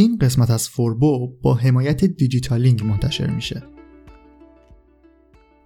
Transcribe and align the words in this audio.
این 0.00 0.18
قسمت 0.18 0.50
از 0.50 0.68
فوربو 0.68 1.32
با 1.42 1.54
حمایت 1.54 2.04
دیجیتالینگ 2.04 2.84
منتشر 2.84 3.30
میشه 3.30 3.62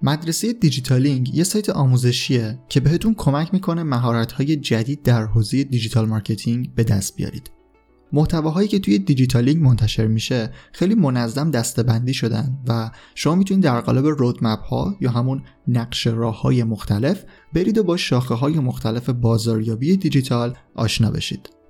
مدرسه 0.03 0.53
دیجیتالینگ 0.53 1.35
یه 1.35 1.45
سایت 1.45 1.71
آموزشیه 1.71 2.59
که 2.69 2.81
بهتون 2.81 3.15
کمک 3.15 3.55
می‌کنه 3.55 3.83
مهارت‌های 3.83 4.57
جدید 4.57 5.03
در 5.03 5.27
حوزه 5.27 5.65
دیجیتال 5.65 6.09
مارکتینگ 6.09 6.75
به 6.75 6.85
دست 6.85 7.17
بیارید. 7.17 7.51
محتواهایی 8.13 8.69
که 8.69 8.79
توی 8.79 8.99
دیجیتالینگ 8.99 9.63
منتشر 9.63 10.07
میشه 10.07 10.51
خیلی 10.73 10.95
منظم 10.95 11.51
دسته‌بندی 11.51 12.15
شدن 12.15 12.59
و 12.69 12.91
شما 13.15 13.35
می‌تونید 13.35 13.65
در 13.65 13.81
قالب 13.81 14.07
roadmap 14.07 14.61
ها 14.61 14.97
یا 15.01 15.11
همون 15.11 15.43
نقشه 15.69 16.07
راه 16.07 16.41
های 16.41 16.65
مختلف 16.65 17.25
برید 17.53 17.79
و 17.79 17.83
با 17.83 17.97
شاخه 17.97 18.35
های 18.35 18.59
مختلف 18.59 19.11
بازاریابی 19.11 19.97
دیجیتال 19.97 20.57
آشنا 20.75 21.11
بشید. 21.11 21.64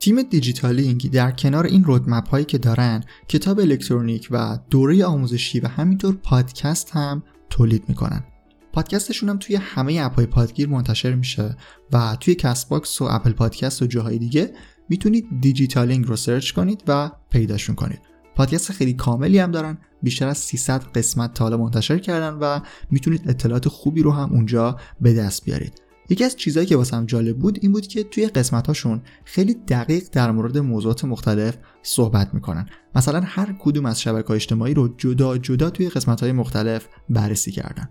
تیم 0.00 0.22
دیجیتالینگ 0.22 1.10
در 1.10 1.30
کنار 1.30 1.66
این 1.66 1.84
roadmap 1.84 2.28
هایی 2.28 2.44
که 2.44 2.58
دارن 2.58 3.04
کتاب 3.28 3.60
الکترونیک 3.60 4.28
و 4.30 4.58
دوره 4.70 5.04
آموزشی 5.04 5.60
و 5.60 5.68
همینطور 5.68 6.14
پادکست 6.14 6.90
هم 6.90 7.22
تولید 7.50 7.84
می‌کنن. 7.88 8.24
پادکستشون 8.72 9.28
هم 9.28 9.38
توی 9.38 9.56
همه 9.56 10.00
app 10.00 10.16
های 10.16 10.26
پادگیر 10.26 10.68
منتشر 10.68 11.14
میشه 11.14 11.56
و 11.92 12.16
توی 12.20 12.34
Castbox 12.34 13.02
و 13.02 13.04
Apple 13.04 13.32
Podcast 13.32 13.82
و 13.82 13.86
جاهای 13.86 14.18
دیگه 14.18 14.54
می‌تونید 14.88 15.26
دیجیتالینگ 15.40 16.06
رو 16.06 16.16
search 16.16 16.50
کنید 16.50 16.82
و 16.88 17.10
پیداشون 17.30 17.74
کنید. 17.74 18.00
پادکست 18.36 18.72
خیلی 18.72 18.92
کاملی 18.92 19.38
هم 19.38 19.50
دارن 19.50 19.78
بیشتر 20.02 20.28
از 20.28 20.38
300 20.38 20.82
قسمت 20.82 21.34
تا 21.34 21.44
حالا 21.44 21.56
منتشر 21.56 21.98
کردن 21.98 22.34
و 22.34 22.60
می‌تونید 22.90 23.30
اطلاعات 23.30 23.68
خوبی 23.68 24.02
رو 24.02 24.12
هم 24.12 24.32
اونجا 24.32 24.76
به 25.00 25.14
دست 25.14 25.44
بیارید. 25.44 25.89
یکی 26.10 26.24
از 26.24 26.36
چیزهایی 26.36 26.66
که 26.66 26.76
واسم 26.76 27.06
جالب 27.06 27.38
بود 27.38 27.58
این 27.62 27.72
بود 27.72 27.86
که 27.86 28.04
توی 28.04 28.26
قسمتاشون 28.26 29.02
خیلی 29.24 29.54
دقیق 29.54 30.04
در 30.12 30.30
مورد 30.30 30.58
موضوعات 30.58 31.04
مختلف 31.04 31.56
صحبت 31.82 32.34
می‌کنن. 32.34 32.68
مثلا 32.94 33.20
هر 33.24 33.56
کدوم 33.58 33.86
از 33.86 34.00
شبکه 34.00 34.30
اجتماعی 34.30 34.74
رو 34.74 34.94
جدا 34.98 35.38
جدا 35.38 35.70
توی 35.70 35.88
قسمت 35.88 36.22
مختلف 36.22 36.88
بررسی 37.10 37.52
کردن. 37.52 37.88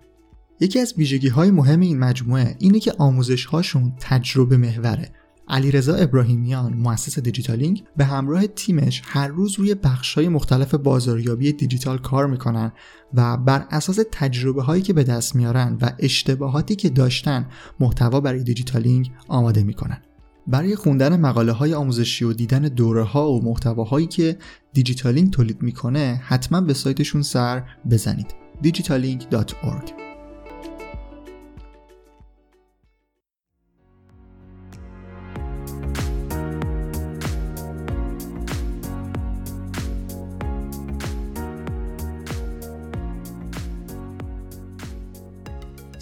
یکی 0.60 0.80
از 0.80 0.94
ویژگی 0.98 1.28
های 1.28 1.52
مهم 1.52 1.80
این 1.80 2.00
مجموعه 2.00 2.56
اینه 2.60 2.80
که 2.80 2.94
آموزش 2.98 3.46
هاشون 3.46 3.94
تجربه 4.00 4.58
محوره. 4.58 5.12
علیرضا 5.50 5.96
ابراهیمیان 5.96 6.74
مؤسس 6.74 7.20
دیجیتالینگ 7.20 7.84
به 7.98 8.06
همراه 8.06 8.48
تیمش 8.48 9.02
هر 9.06 9.28
روز 9.28 9.60
روی 9.60 9.76
های 10.16 10.30
مختلف 10.30 10.76
بازاریابی 10.76 11.54
دیجیتال 11.54 11.98
کار 11.98 12.28
می‌کنن 12.28 12.72
و 13.14 13.38
بر 13.38 13.66
اساس 13.72 14.00
تجربه 14.12 14.64
هایی 14.64 14.82
که 14.82 14.94
به 14.94 15.04
دست 15.04 15.36
میارن 15.36 15.78
و 15.82 15.92
اشتباهاتی 16.00 16.76
که 16.76 16.90
داشتن 16.90 17.46
محتوا 17.80 18.20
برای 18.20 18.44
دیجیتالینگ 18.44 19.12
آماده 19.28 19.64
می‌کنن. 19.64 19.98
برای 20.48 20.76
خوندن 20.76 21.20
مقاله 21.20 21.52
های 21.52 21.74
آموزشی 21.74 22.26
و 22.26 22.34
دیدن 22.34 22.62
دوره 22.62 23.04
ها 23.04 23.32
و 23.32 23.44
محتواهایی 23.44 24.08
که 24.08 24.38
دیجیتالینگ 24.74 25.32
تولید 25.32 25.62
می‌کنه 25.62 26.22
حتما 26.24 26.62
به 26.62 26.74
سایتشون 26.74 27.22
سر 27.22 27.64
بزنید. 27.90 28.36
digitalink.org 28.64 30.09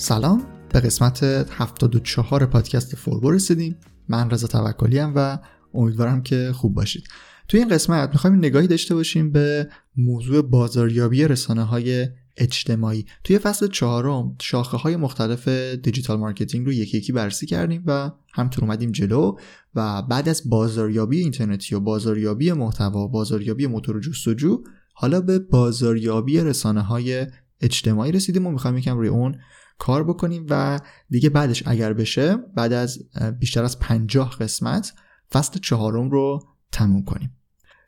سلام. 0.08 0.44
به 0.74 0.80
قسمت 0.80 1.24
74 1.24 2.46
پادکست 2.46 2.96
فوربو 2.96 3.32
رسیدیم. 3.32 3.76
من 4.08 4.30
رضا 4.30 4.48
توکلی 4.48 5.00
و 5.00 5.38
امیدوارم 5.74 6.24
که 6.24 6.52
خوب 6.56 6.74
باشید. 6.74 7.04
توی 7.48 7.60
این 7.60 7.70
قسمت 7.70 8.10
می‌خوایم 8.10 8.36
نگاهی 8.36 8.68
داشته 8.68 8.96
باشیم 8.96 9.32
به 9.32 9.70
موضوع 9.98 10.42
بازاریابی 10.42 11.28
رسانه 11.28 11.64
های 11.64 12.08
اجتماعی. 12.38 13.06
توی 13.24 13.40
فصل 13.40 13.68
چهارم 13.68 14.36
شاخه 14.42 14.78
های 14.78 14.96
مختلف 14.96 15.48
digital 15.48 16.20
marketing 16.20 16.66
رو 16.66 16.74
یکی 16.74 16.98
یکی 16.98 17.12
بررسی 17.12 17.46
کردیم 17.46 17.84
و 17.86 18.12
همینطور 18.34 18.64
اومدیم 18.64 18.92
جلو 18.92 19.36
و 19.76 20.02
بعد 20.02 20.30
از 20.30 20.50
بازاریابی 20.50 21.20
اینترنتی 21.20 21.76
و 21.76 21.80
بازاریابی 21.80 22.52
محتوا 22.52 23.08
بازاریابی 23.08 23.68
موتور 23.68 24.00
جستجو 24.00 24.64
حالا 24.94 25.22
به 25.22 25.40
بازاریابی 25.40 26.40
رسانه 26.40 26.82
های 26.82 27.28
اجتماعی 27.62 28.12
رسیدیم 28.12 28.48
و 28.48 28.52
می‌خوایم 28.52 28.78
یکم 28.78 28.98
روی 28.98 29.08
اون 29.08 29.36
کار 29.78 30.04
بکنیم 30.04 30.46
و 30.50 30.80
دیگه 31.10 31.30
بعدش 31.30 31.64
اگر 31.66 31.94
بشه 31.94 32.38
بعد 32.56 32.74
از 32.74 33.00
بیشتر 33.40 33.64
از 33.64 33.80
پنجاه 33.80 34.36
قسمت 34.40 34.94
فصل 35.32 35.60
چهارم 35.60 36.10
رو 36.10 36.48
تموم 36.72 37.04
کنیم. 37.04 37.34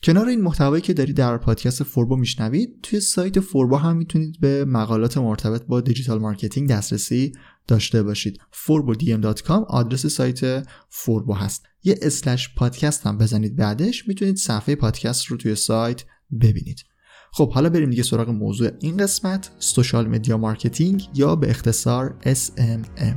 کنار 0.04 0.28
این 0.28 0.42
محتوایی 0.42 0.82
که 0.82 0.94
دارید 0.94 1.16
در 1.16 1.38
پادکست 1.38 1.84
فوربو 1.84 2.16
میشنوید 2.16 2.80
توی 2.84 3.00
سایت 3.00 3.40
فوربو 3.40 3.76
هم 3.76 3.98
می‌تونید 3.98 4.40
به 4.40 4.66
مقالات 4.66 5.18
مرتبط 5.18 5.64
با 5.64 5.82
digital 5.82 6.20
marketing 6.20 6.70
دسترسی 6.70 7.32
داشته 7.68 8.04
باشید. 8.04 8.40
forbodm.com 8.66 9.66
آدرس 9.68 10.06
سایت 10.06 10.68
فوربو 10.90 11.34
هست. 11.34 11.66
یه 11.84 12.00
slash 12.02 12.56
پادکست 12.56 13.08
هم 13.08 13.18
بزنید 13.18 13.56
بعدش 13.56 14.08
می‌تونید 14.08 14.36
صفحه 14.36 14.76
پادکست 14.76 15.26
رو 15.26 15.38
توی 15.38 15.56
سایت 15.56 16.04
ببینید. 16.42 16.84
خب 17.32 17.52
حالا 17.52 17.70
بریم 17.70 17.90
دیگه 17.90 18.04
سراغ 18.04 18.30
موضوع 18.30 18.70
این 18.80 18.98
قسمت 18.98 19.52
social 19.60 20.08
media 20.08 20.38
marketing 20.38 21.08
یا 21.16 21.36
به 21.36 21.50
اختصار 21.50 22.16
SMM 22.26 23.16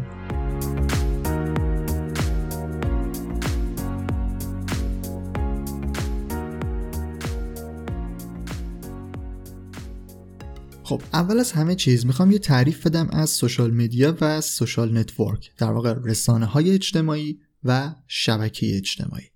خب 10.85 11.03
اول 11.13 11.41
از 11.41 11.53
همه 11.53 11.75
چیز 11.75 12.07
می‌خوام 12.07 12.31
یه 12.31 12.39
تعریف 12.39 12.87
بدم 12.87 13.09
از 13.11 13.31
social 13.31 13.71
media 13.71 14.17
و 14.21 14.41
social 14.41 14.99
network 14.99 15.53
در 15.59 15.73
واقع 15.73 15.95
رسانه 16.05 16.47
های 16.47 16.71
اجتماعی 16.71 17.41
و 17.65 17.95
شبکه 18.07 18.77
اجتماعی. 18.77 19.32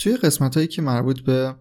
توی 0.00 0.16
قسمت 0.16 0.54
هایی 0.54 0.68
که 0.68 0.82
مربوط 0.82 1.20
به 1.20 1.54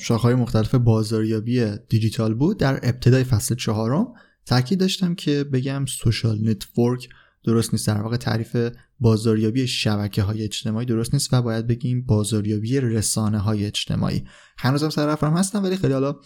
شاخه‌های 0.00 0.34
مختلف 0.34 0.74
بازاریابی 0.74 1.76
دیجیتال 1.88 2.34
بود 2.34 2.58
در 2.58 2.80
ابتدای 2.82 3.24
فصل 3.24 3.54
چهارم 3.54 4.06
تاکید 4.46 4.80
داشتم 4.80 5.14
که 5.14 5.44
بگم 5.44 5.86
social 5.86 6.48
network 6.50 7.08
درست 7.44 7.72
نیست. 7.72 7.86
در 7.86 8.02
واقع 8.02 8.16
تعریف 8.16 8.56
بازاریابی 9.00 9.66
شبکه 9.66 10.22
های 10.22 10.44
اجتماعی 10.44 10.86
درست 10.86 11.14
نیست 11.14 11.32
و 11.32 11.42
باید 11.42 11.66
بگیم 11.66 12.02
بازاریابی 12.02 12.80
رسانه 12.80 13.38
های 13.38 13.66
اجتماعی. 13.66 14.24
هنوزم 14.58 14.90
سر 14.90 15.06
حرفم 15.06 15.36
هستم 15.36 15.62
ولی 15.62 15.76
خیلی 15.76 15.92
حالا 15.92 16.16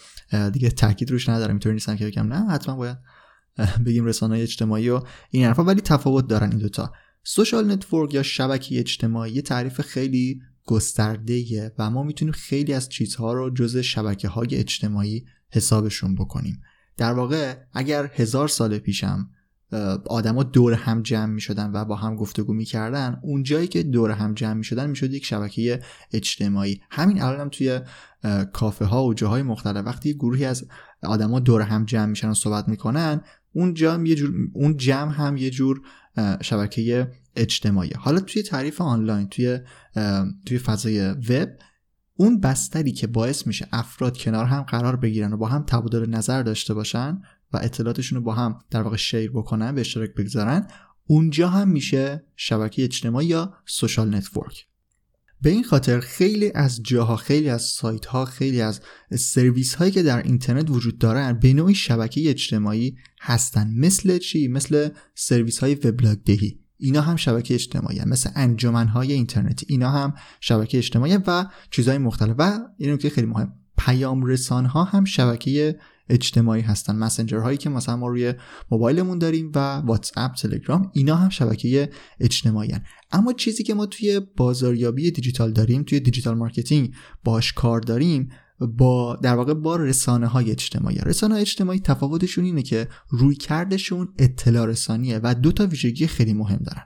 دیگه 0.52 0.70
تاکید 0.70 1.10
روش 1.10 1.28
ندارم. 1.28 1.50
اینطوری 1.50 1.74
نیستم 1.74 1.96
که 1.96 2.06
بگم 2.06 2.32
نه 2.32 2.50
حتما 2.50 2.76
باید 2.76 2.98
بگیم 3.86 4.04
رسانه 4.04 4.34
های 4.34 4.42
اجتماعی 4.42 4.90
و 4.90 5.00
این 5.30 5.44
حرفا 5.44 5.64
ولی 5.64 5.80
تفاوت 5.80 6.26
دارن 6.26 6.50
این 6.50 6.58
دوتا. 6.58 6.92
social 7.24 7.72
network 7.72 8.14
یا 8.14 8.22
شبکه 8.22 8.78
اجتماعی 8.78 9.42
تعریف 9.42 9.80
خیلی 9.80 10.40
گسترده‌ایه 10.66 11.72
و 11.78 11.90
ما 11.90 12.02
می‌تونیم 12.02 12.32
خیلی 12.32 12.72
از 12.72 12.88
چیزها 12.88 13.32
رو 13.32 13.50
جز 13.50 13.76
شبکه 13.76 14.28
های 14.28 14.56
اجتماعی 14.56 15.24
حسابشون 15.50 16.14
بکنیم. 16.14 16.62
در 16.96 17.12
واقع 17.12 17.56
اگر 17.72 18.10
هزار 18.14 18.48
سال 18.48 18.78
پیشم 18.78 19.30
آدما 20.06 20.42
دور 20.42 20.72
هم 20.72 21.02
جمع 21.02 21.32
می 21.32 21.40
شدن 21.40 21.70
و 21.74 21.84
با 21.84 21.96
هم 21.96 22.16
گفتگو 22.16 22.54
می 22.54 22.64
کردن 22.64 23.20
اون 23.22 23.42
جایی 23.42 23.66
که 23.66 23.82
دور 23.82 24.10
هم 24.10 24.34
جمع 24.34 24.52
می 24.52 24.64
شدن 24.64 24.90
می 24.90 24.96
شد 24.96 25.12
یک 25.12 25.24
شبکه 25.24 25.82
اجتماعی. 26.12 26.80
همین 26.90 27.22
الان 27.22 27.40
هم 27.40 27.48
توی 27.48 27.80
کافه 28.52 28.84
ها 28.84 29.04
و 29.04 29.14
جاهای 29.14 29.42
مختلف 29.42 29.86
وقتی 29.86 30.14
گروهی 30.14 30.44
از 30.44 30.66
آدما 31.02 31.40
دور 31.40 31.62
هم 31.62 31.84
جمع 31.84 32.06
میشن 32.06 32.28
و 32.28 32.34
صحبت 32.34 32.68
می‌کنن 32.68 33.20
اون 33.52 33.74
جمع 33.74 34.08
یه 34.08 34.14
جور 34.14 34.34
اون 34.52 34.76
جمع 34.76 35.12
هم 35.12 35.36
یه 35.36 35.50
جور 35.50 35.80
شبکه 36.40 37.10
اجتماعی. 37.36 37.90
حالا 37.98 38.20
توی 38.20 38.42
تعریف 38.42 38.80
آنلاین 38.80 39.28
توی 39.28 39.58
توی 40.46 40.58
فضای 40.58 41.00
وب 41.00 41.48
اون 42.16 42.40
بستری 42.40 42.92
که 42.92 43.06
باعث 43.06 43.46
میشه 43.46 43.68
افراد 43.72 44.18
کنار 44.18 44.44
هم 44.44 44.62
قرار 44.62 44.96
بگیرن 44.96 45.32
و 45.32 45.36
با 45.36 45.48
هم 45.48 45.64
تبادل 45.66 46.10
نظر 46.10 46.42
داشته 46.42 46.74
باشن 46.74 47.22
و 47.52 47.58
اطلاعاتشون 47.62 48.18
رو 48.18 48.24
با 48.24 48.34
هم 48.34 48.58
در 48.70 48.82
واقع 48.82 48.96
share 48.96 49.30
بکنن 49.30 49.74
به 49.74 49.80
اشتراک 49.80 50.14
بگذارن 50.14 50.66
اونجا 51.06 51.48
هم 51.48 51.68
میشه 51.68 52.24
شبکه 52.36 52.84
اجتماعی 52.84 53.26
یا 53.26 53.54
social 53.66 54.14
network 54.14 54.66
به 55.42 55.50
این 55.50 55.64
خاطر 55.64 56.00
خیلی 56.00 56.52
از 56.54 56.82
جاها 56.82 57.16
خیلی 57.16 57.48
از 57.48 57.62
سایت 57.62 58.06
ها 58.06 58.24
خیلی 58.24 58.60
از 58.60 58.80
سرویس 59.18 59.74
هایی 59.74 59.90
که 59.90 60.02
در 60.02 60.22
اینترنت 60.22 60.70
وجود 60.70 60.98
دارن 60.98 61.32
به 61.32 61.52
نوعی 61.52 61.74
شبکه 61.74 62.30
اجتماعی 62.30 62.96
هستن. 63.20 63.74
مثل 63.76 64.18
چی؟ 64.18 64.48
مثل 64.48 64.88
سرویس 65.14 65.58
های 65.58 65.74
وبلاگ 65.74 66.18
دهی 66.18 66.61
اینا 66.82 67.00
هم 67.00 67.16
شبکه 67.16 67.54
اجتماعی 67.54 67.98
هم. 67.98 68.08
مثل 68.08 68.30
انجمن 68.34 68.88
های 68.88 69.12
اینترنتی 69.12 69.66
اینا 69.68 69.90
هم 69.90 70.14
شبکه 70.40 70.78
اجتماعی 70.78 71.18
و 71.26 71.46
چیزهای 71.70 71.98
مختلف 71.98 72.34
و 72.38 72.58
این 72.78 72.96
که 72.96 73.10
خیلی 73.10 73.26
مهم 73.26 73.52
پیام 73.78 74.24
رسان 74.24 74.66
ها 74.66 74.84
هم 74.84 75.04
شبکه 75.04 75.78
اجتماعی 76.08 76.62
هستن 76.62 76.96
مسنجر 76.96 77.38
هایی 77.38 77.58
که 77.58 77.68
مثلا 77.70 77.96
ما 77.96 78.08
روی 78.08 78.34
موبایلمون 78.70 79.18
داریم 79.18 79.52
و 79.54 79.58
واتس 79.76 80.12
اپ 80.16 80.34
تلگرام 80.34 80.90
اینا 80.94 81.16
هم 81.16 81.28
شبکه 81.28 81.90
اجتماعی 82.20 82.72
هن. 82.72 82.84
اما 83.12 83.32
چیزی 83.32 83.62
که 83.62 83.74
ما 83.74 83.86
توی 83.86 84.20
بازاریابی 84.36 85.10
دیجیتال 85.10 85.52
داریم 85.52 85.82
توی 85.82 86.00
digital 86.00 86.34
marketing 86.34 86.94
باش 87.24 87.52
کار 87.52 87.80
داریم 87.80 88.30
با 88.60 89.16
در 89.16 89.34
واقع 89.34 89.54
با 89.54 89.76
رسانه 89.76 90.26
های 90.26 90.50
اجتماعی. 90.50 90.96
رسانه 90.96 91.34
های 91.34 91.42
اجتماعی 91.42 91.80
تفاوتشون 91.80 92.44
اینه 92.44 92.62
که 92.62 92.88
رویکردشون 93.08 94.08
اطلاع 94.18 94.66
رسانیه 94.66 95.20
و 95.22 95.34
دو 95.34 95.52
تا 95.52 95.66
ویژگی 95.66 96.06
خیلی 96.06 96.32
مهم 96.32 96.60
دارن. 96.64 96.82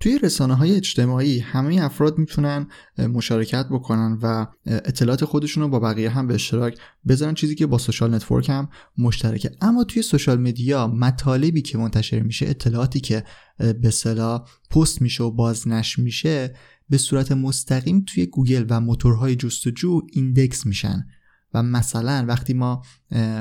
توی 0.00 0.18
رسانه 0.18 0.54
های 0.54 0.76
اجتماعی 0.76 1.38
همه 1.38 1.82
افراد 1.82 2.18
می‌تونن 2.18 2.66
مشارکت 2.98 3.66
بکنن 3.70 4.18
و 4.22 4.46
اطلاعات 4.66 5.24
خودشون 5.24 5.62
رو 5.62 5.68
با 5.68 5.80
بقیه 5.80 6.10
هم 6.10 6.26
به 6.26 6.34
اشتراک 6.34 6.78
بذارن 7.08 7.34
چیزی 7.34 7.54
که 7.54 7.66
با 7.66 7.78
social 7.78 8.14
network 8.14 8.48
هم 8.48 8.68
مشترکه. 8.98 9.50
اما 9.60 9.84
توی 9.84 10.02
social 10.02 10.40
media 10.40 10.86
مطالبی 10.86 11.62
که 11.62 11.78
منتشر 11.78 12.20
میشه 12.20 12.46
اطلاعاتی 12.48 13.00
که 13.00 13.24
به 13.58 13.90
اصطلاح 13.90 14.48
پست 14.70 15.02
میشه 15.02 15.24
و 15.24 15.30
بازنشر 15.30 15.98
میشه 15.98 16.54
به 16.92 16.98
صورت 16.98 17.32
مستقیم 17.32 18.04
توی 18.06 18.26
گوگل 18.26 18.66
و 18.68 18.80
موتورهای 18.80 19.36
جستجو 19.36 20.00
ایندکس 20.12 20.66
میشن. 20.66 21.06
و 21.54 21.62
مثلا 21.62 22.24
وقتی 22.28 22.54
ما 22.54 22.82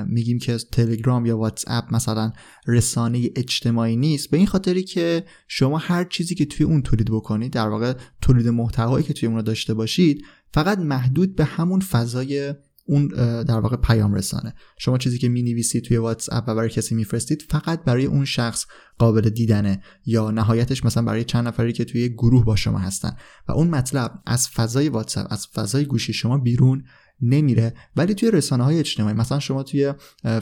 میگیم 0.07 0.39
که 0.39 0.57
تلگرام 0.57 1.25
یا 1.25 1.37
واتس 1.37 1.63
اپ 1.67 1.95
مثلا 1.95 2.33
رسانه 2.67 3.29
اجتماعی 3.35 3.95
نیست 3.95 4.29
به 4.29 4.37
این 4.37 4.47
خاطری 4.47 4.83
که 4.83 5.25
شما 5.47 5.77
هر 5.77 6.03
چیزی 6.03 6.35
که 6.35 6.45
توی 6.45 6.65
اون 6.65 6.81
تولید 6.81 7.11
بکنید 7.11 7.53
در 7.53 7.67
واقع 7.67 7.93
تولید 8.21 8.47
محتوایی 8.47 9.05
که 9.05 9.13
توی 9.13 9.29
اون 9.29 9.41
داشته 9.41 9.73
باشید 9.73 10.25
فقط 10.53 10.79
محدود 10.79 11.35
به 11.35 11.45
همون 11.45 11.79
فضای 11.79 12.53
اون 12.91 13.07
در 13.43 13.59
واقع 13.59 13.77
پیام 13.77 14.13
رسانه. 14.13 14.53
شما 14.77 14.97
چیزی 14.97 15.17
که 15.17 15.29
می 15.29 15.41
نویسید 15.41 15.83
توی 15.83 15.97
واتس 15.97 16.29
اپ 16.31 16.43
و 16.47 16.55
برای 16.55 16.69
کسی 16.69 16.95
میفرستید 16.95 17.41
فقط 17.49 17.83
برای 17.83 18.05
اون 18.05 18.25
شخص 18.25 18.65
قابل 18.97 19.29
دیدنه 19.29 19.83
یا 20.05 20.31
نهایتش 20.31 20.85
مثلا 20.85 21.03
برای 21.03 21.23
چند 21.23 21.47
نفری 21.47 21.73
که 21.73 21.85
توی 21.85 22.09
گروه 22.09 22.45
با 22.45 22.55
شما 22.55 22.79
هستن. 22.79 23.15
و 23.47 23.51
اون 23.51 23.67
مطلب 23.67 24.21
از 24.25 24.49
فضای 24.49 24.89
واتس 24.89 25.17
اپ 25.17 25.27
از 25.29 25.47
فضای 25.47 25.85
گوشی 25.85 26.13
شما 26.13 26.37
بیرون 26.37 26.83
نمیره. 27.21 27.73
ولی 27.95 28.13
توی 28.13 28.31
رسانه 28.31 28.63
های 28.63 28.79
اجتماعی 28.79 29.15
مثلا 29.15 29.39
شما 29.39 29.63
توی 29.63 29.93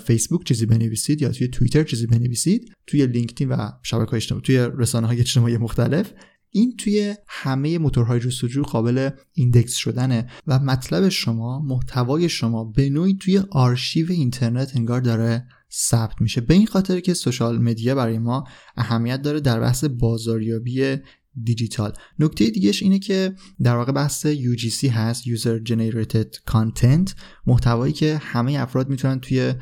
فیسبوک 0.06 0.44
چیزی 0.44 0.66
بنویسید 0.66 1.22
یا 1.22 1.32
توی 1.32 1.48
توییتر 1.48 1.84
چیزی 1.84 2.08
بنویسید 2.08 2.74
توی 2.88 3.08
لینکدین 3.08 3.50
و 3.50 3.70
شبکه 3.84 4.14
اجتماعی 4.14 4.42
توی 4.42 4.58
رسانه 4.78 5.08
های 5.08 5.20
اجتماعی 5.20 5.58
مختلف 5.58 6.14
این 6.52 6.76
توی 6.78 7.16
همه 7.28 7.78
موتورهای 7.78 8.20
جستجو 8.20 8.64
قابل 8.64 9.10
ایندکس 9.34 9.76
شدنه 9.76 10.30
و 10.48 10.60
مطلب 10.60 11.10
شما 11.10 11.60
محتوای 11.60 12.30
شما 12.30 12.64
به 12.64 12.90
نوعی 12.90 13.18
توی 13.20 13.42
آرشیو 13.52 14.12
اینترنت 14.12 14.76
انگار 14.76 15.02
داره 15.02 15.48
ثبت 15.72 16.22
میشه. 16.22 16.42
به 16.42 16.54
این 16.54 16.68
خاطر 16.68 17.00
که 17.00 17.14
سوشال 17.14 17.58
مدیا 17.58 17.96
برای 17.96 18.20
ما 18.20 18.44
اهمیت 18.76 19.22
داره 19.22 19.40
در 19.40 19.60
بحث 19.60 19.84
بازاریابی 19.84 20.98
دیجیتال. 21.44 21.94
نکته 22.20 22.50
دیگهش 22.50 22.84
اینه 22.84 23.00
که 23.00 23.34
در 23.64 23.76
واقع 23.76 23.92
بحث 23.92 24.28
UGC 24.28 24.84
هست 24.84 25.24
User 25.24 25.70
Generated 25.70 26.52
Content 26.52 27.14
محتوایی 27.48 27.94
که 27.94 28.18
همه 28.24 28.58
افراد 28.60 28.90
می‌تونن 28.90 29.20
توی 29.20 29.54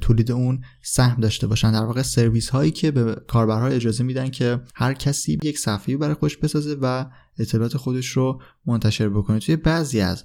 تولید 0.00 0.32
اون 0.32 0.60
سهم 0.82 1.20
داشته 1.20 1.46
باشن. 1.46 1.72
در 1.72 1.84
واقع 1.84 2.02
سرویس 2.02 2.48
هایی 2.48 2.70
که 2.70 2.90
به 2.90 3.16
کاربرها 3.28 3.66
اجازه 3.66 4.04
میدن 4.04 4.28
که 4.28 4.60
هر 4.74 4.94
کسی 4.94 5.38
یک 5.42 5.58
صفحه 5.58 5.96
برای 5.96 6.14
خودش 6.14 6.36
بسازه 6.36 6.76
و 6.80 7.06
اطلاعات 7.38 7.76
خودش 7.76 8.06
رو 8.06 8.42
منتشر 8.66 9.08
بکنه. 9.08 9.38
توی 9.38 9.56
بعضی 9.56 10.00
از 10.00 10.24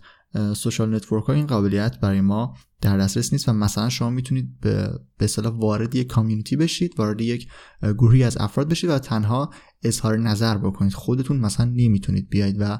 سوشال 0.56 0.96
نتورک 0.96 1.24
ها 1.24 1.34
این 1.34 1.48
قابلیت 1.48 2.00
برای 2.00 2.22
ما 2.22 2.58
در 2.82 2.98
دسترس 2.98 3.34
نیست 3.34 3.50
و 3.50 3.54
مثلا 3.54 3.90
شما 3.90 4.10
می‌تونید 4.10 4.60
به 4.60 5.00
به 5.18 5.28
وارد 5.38 5.96
یک 5.96 6.08
کامیونیتی 6.08 6.56
بشید 6.56 7.00
وارد 7.00 7.22
یک 7.22 7.48
گروهی 7.82 8.24
از 8.24 8.38
افراد 8.38 8.70
بشید 8.70 8.90
و 8.90 9.00
تنها 9.00 9.50
اظهار 9.84 10.18
نظر 10.18 10.58
بکنید. 10.58 10.94
خودتون 10.94 11.38
مثلا 11.38 11.66
نمی‌تونید 11.66 12.30
بیاید 12.30 12.56
و 12.60 12.80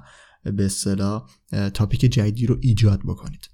به 0.52 0.66
اصطلاح 0.66 1.30
تاپیک 1.74 2.00
جدیدی 2.00 2.46
رو 2.46 2.58
ایجاد 2.62 3.00
بکنید. 3.00 3.50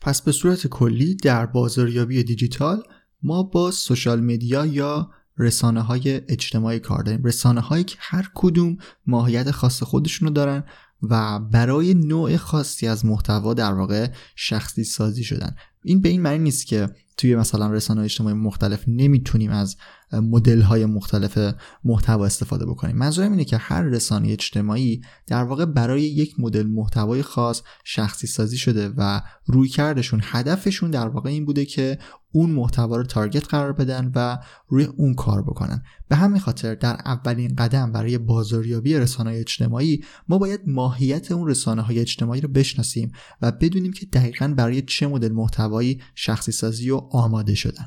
پس 0.00 0.22
به 0.22 0.32
صورت 0.32 0.66
کلی 0.66 1.14
در 1.14 1.46
بازاریابی 1.46 2.22
دیجیتال 2.22 2.82
ما 3.22 3.42
با 3.42 3.70
سوشال 3.70 4.20
مدیا 4.20 4.66
یا 4.66 5.10
رسانه 5.38 5.80
های 5.80 6.20
اجتماعی 6.28 6.78
کار 6.78 7.02
داریم. 7.02 7.24
رسانه 7.24 7.60
هایی 7.60 7.84
که 7.84 7.96
هر 8.00 8.30
کدوم 8.34 8.76
ماهیت 9.06 9.50
خاص 9.50 9.82
خودشونو 9.82 10.30
دارن 10.30 10.64
و 11.10 11.38
برای 11.38 11.94
نوع 11.94 12.36
خاصی 12.36 12.86
از 12.86 13.04
محتوا 13.04 13.54
در 13.54 13.72
واقع 13.72 14.08
شخصی 14.36 14.84
سازی 14.84 15.24
شدن. 15.24 15.56
این 15.84 16.00
به 16.00 16.08
این 16.08 16.22
معنی 16.22 16.38
نیست 16.38 16.66
که 16.66 16.88
توی 17.16 17.36
مثلا 17.36 17.72
رسانه 17.72 18.02
اجتماعی 18.02 18.34
مختلف 18.34 18.84
نمی‌تونیم 18.86 19.50
از 19.50 19.76
مدل 20.12 20.60
های 20.60 20.86
مختلف 20.86 21.54
محتوا 21.84 22.26
استفاده 22.26 22.66
بکنیم. 22.66 22.96
منظورم 22.96 23.30
اینه 23.30 23.44
که 23.44 23.56
هر 23.56 23.82
رسانه 23.82 24.32
اجتماعی 24.32 25.00
در 25.26 25.44
واقع 25.44 25.64
برای 25.64 26.02
یک 26.02 26.34
مدل 26.40 26.66
محتوای 26.66 27.22
خاص 27.22 27.62
شخصی 27.84 28.26
سازی 28.26 28.56
شده 28.56 28.92
و 28.96 29.20
روی 29.46 29.68
کردشون 29.68 30.20
هدفشون 30.22 30.90
در 30.90 31.08
واقع 31.08 31.30
این 31.30 31.44
بوده 31.44 31.64
که 31.64 31.98
اون 32.36 32.50
محتوا 32.50 32.96
رو 32.96 33.02
تارگت 33.02 33.48
قرار 33.48 33.72
بدن 33.72 34.12
و 34.14 34.38
روی 34.68 34.84
اون 34.84 35.14
کار 35.14 35.42
بکنن. 35.42 35.82
به 36.08 36.16
همین 36.16 36.40
خاطر 36.40 36.74
در 36.74 36.96
اولین 37.04 37.54
قدم 37.56 37.92
برای 37.92 38.18
بازاریابی 38.18 38.94
رسانه 38.94 39.30
اجتماعی 39.30 40.04
ما 40.28 40.38
باید 40.38 40.60
ماهیت 40.66 41.32
اون 41.32 41.48
رسانه 41.48 41.82
های 41.82 41.98
اجتماعی 41.98 42.40
رو 42.40 42.48
بشناسیم 42.48 43.12
و 43.42 43.52
بدونیم 43.52 43.92
که 43.92 44.06
دقیقا 44.06 44.54
برای 44.56 44.82
چه 44.82 45.06
مدل 45.06 45.32
محتوایی 45.32 46.00
شخصی 46.14 46.52
سازی 46.52 46.90
و 46.90 46.96
آماده 46.96 47.54
شدن. 47.54 47.86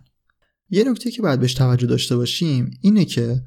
یه 0.70 0.84
نکته 0.84 1.12
که 1.12 1.22
باید 1.22 1.40
بهش 1.40 1.54
توجه 1.54 1.88
داشته 1.88 2.16
باشیم 2.18 2.72
اینه 2.82 3.06
که 3.06 3.44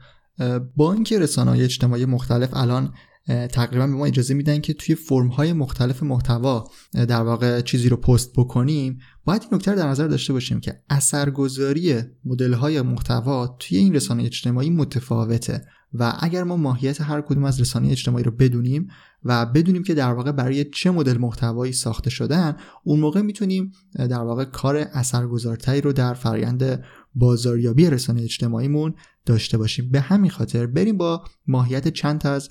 با 0.76 0.92
اینکه 0.92 1.18
رسانه 1.18 1.50
های 1.50 1.64
اجتماعی 1.64 2.04
مختلف 2.04 2.54
الان 2.54 2.94
تقریبا 3.26 3.86
به 3.86 3.92
ما 3.92 4.06
اجازه 4.06 4.34
میدن 4.34 4.60
که 4.60 4.72
توی 4.72 4.94
فرم 4.94 5.28
های 5.28 5.52
مختلف 5.52 6.02
محتوا 6.02 6.64
در 6.92 7.22
واقع 7.22 7.60
چیزی 7.60 7.88
رو 7.88 7.96
پست 7.96 8.32
بکنیم. 8.36 8.98
باید 9.24 9.42
این 9.42 9.54
نکته 9.54 9.70
رو 9.70 9.76
در 9.76 9.88
نظر 9.88 10.08
داشته 10.08 10.32
باشیم 10.32 10.60
که 10.60 10.82
اثرگذاری 10.90 12.02
مدل 12.24 12.52
های 12.52 12.82
محتوا 12.82 13.56
توی 13.58 13.78
این 13.78 13.94
رسانه 13.94 14.22
اجتماعی 14.22 14.70
متفاوته 14.70 15.64
و 15.94 16.16
اگر 16.20 16.44
ما 16.44 16.56
ماهیت 16.56 17.00
هر 17.00 17.20
کدوم 17.20 17.44
از 17.44 17.60
رسانه 17.60 17.90
اجتماعی 17.90 18.24
رو 18.24 18.30
بدونیم 18.30 18.88
و 19.24 19.46
بدونیم 19.46 19.82
که 19.82 19.94
در 19.94 20.12
واقع 20.12 20.32
برای 20.32 20.64
چه 20.64 20.90
مدل 20.90 21.18
محتوایی 21.18 21.72
ساخته 21.72 22.10
شدن 22.10 22.56
اون 22.84 23.00
موقع 23.00 23.22
می‌تونیم 23.22 23.72
در 23.94 24.22
واقع 24.22 24.44
کار 24.44 24.76
اثرگذارتری 24.76 25.80
رو 25.80 25.92
در 25.92 26.14
فرآیند 26.14 26.84
بازاریابی 27.14 27.90
رسانه 27.90 28.22
اجتماعیمون 28.22 28.94
داشته 29.26 29.58
باشیم. 29.58 29.90
به 29.90 30.00
همین 30.00 30.30
خاطر 30.30 30.66
بریم 30.66 30.96
با 30.96 31.24
ماهیت 31.46 31.88
چند 31.88 32.26
از 32.26 32.50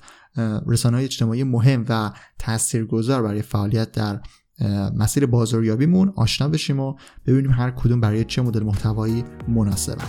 رسانه 0.66 0.96
های 0.96 1.04
اجتماعی 1.04 1.44
مهم 1.44 1.84
و 1.88 2.12
تاثیرگذار 2.38 3.22
برای 3.22 3.42
فعالیت 3.42 3.92
در 3.92 4.20
مسیر 4.96 5.26
بازاریابیمون 5.26 6.12
آشنا 6.16 6.48
بشیم 6.48 6.80
و 6.80 6.94
ببینیم 7.26 7.50
هر 7.50 7.70
کدوم 7.70 8.00
برای 8.00 8.24
چه 8.24 8.42
مدل 8.42 8.62
محتوایی 8.62 9.24
مناسبه 9.48 10.02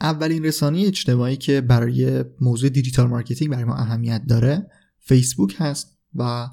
اولین 0.00 0.44
رسانه 0.44 0.80
اجتماعی 0.80 1.36
که 1.36 1.60
برای 1.60 2.24
موضوع 2.40 2.70
دیجیتال 2.70 3.06
مارکتینگ 3.06 3.50
برای 3.50 3.64
ما 3.64 3.74
اهمیت 3.74 4.22
داره 4.28 4.66
فیسبوک 4.98 5.56
هست. 5.58 5.93
و 6.14 6.48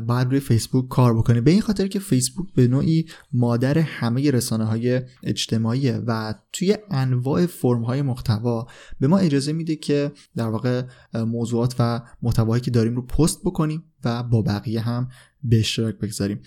بعد 0.00 0.30
روی 0.30 0.40
فیسبوک 0.40 0.88
کار 0.88 1.18
بکنه 1.18 1.40
به 1.40 1.50
این 1.50 1.60
خاطر 1.60 1.86
که 1.86 1.98
فیسبوک 1.98 2.46
به 2.54 2.68
نوعی 2.68 3.06
مادر 3.32 3.78
همه 3.78 4.30
رسانه 4.30 4.64
های 4.64 5.02
اجتماعیه 5.22 5.96
و 6.06 6.34
توی 6.52 6.76
انواع 6.90 7.46
فرم 7.46 7.82
های 7.82 8.02
محتوا 8.02 8.66
به 9.00 9.06
ما 9.06 9.18
اجازه 9.18 9.52
میده 9.52 9.76
که 9.76 10.12
در 10.36 10.48
واقع 10.48 10.82
موضوعات 11.14 11.74
و 11.78 12.00
محتوایی 12.22 12.60
که 12.60 12.70
داریم 12.70 12.96
رو 12.96 13.02
پست 13.02 13.40
بکنیم 13.44 13.84
و 14.04 14.22
با 14.22 14.42
بقیه 14.42 14.80
هم 14.80 15.08
به 15.42 15.58
اشتراک 15.58 15.94
بگذاریم. 15.98 16.40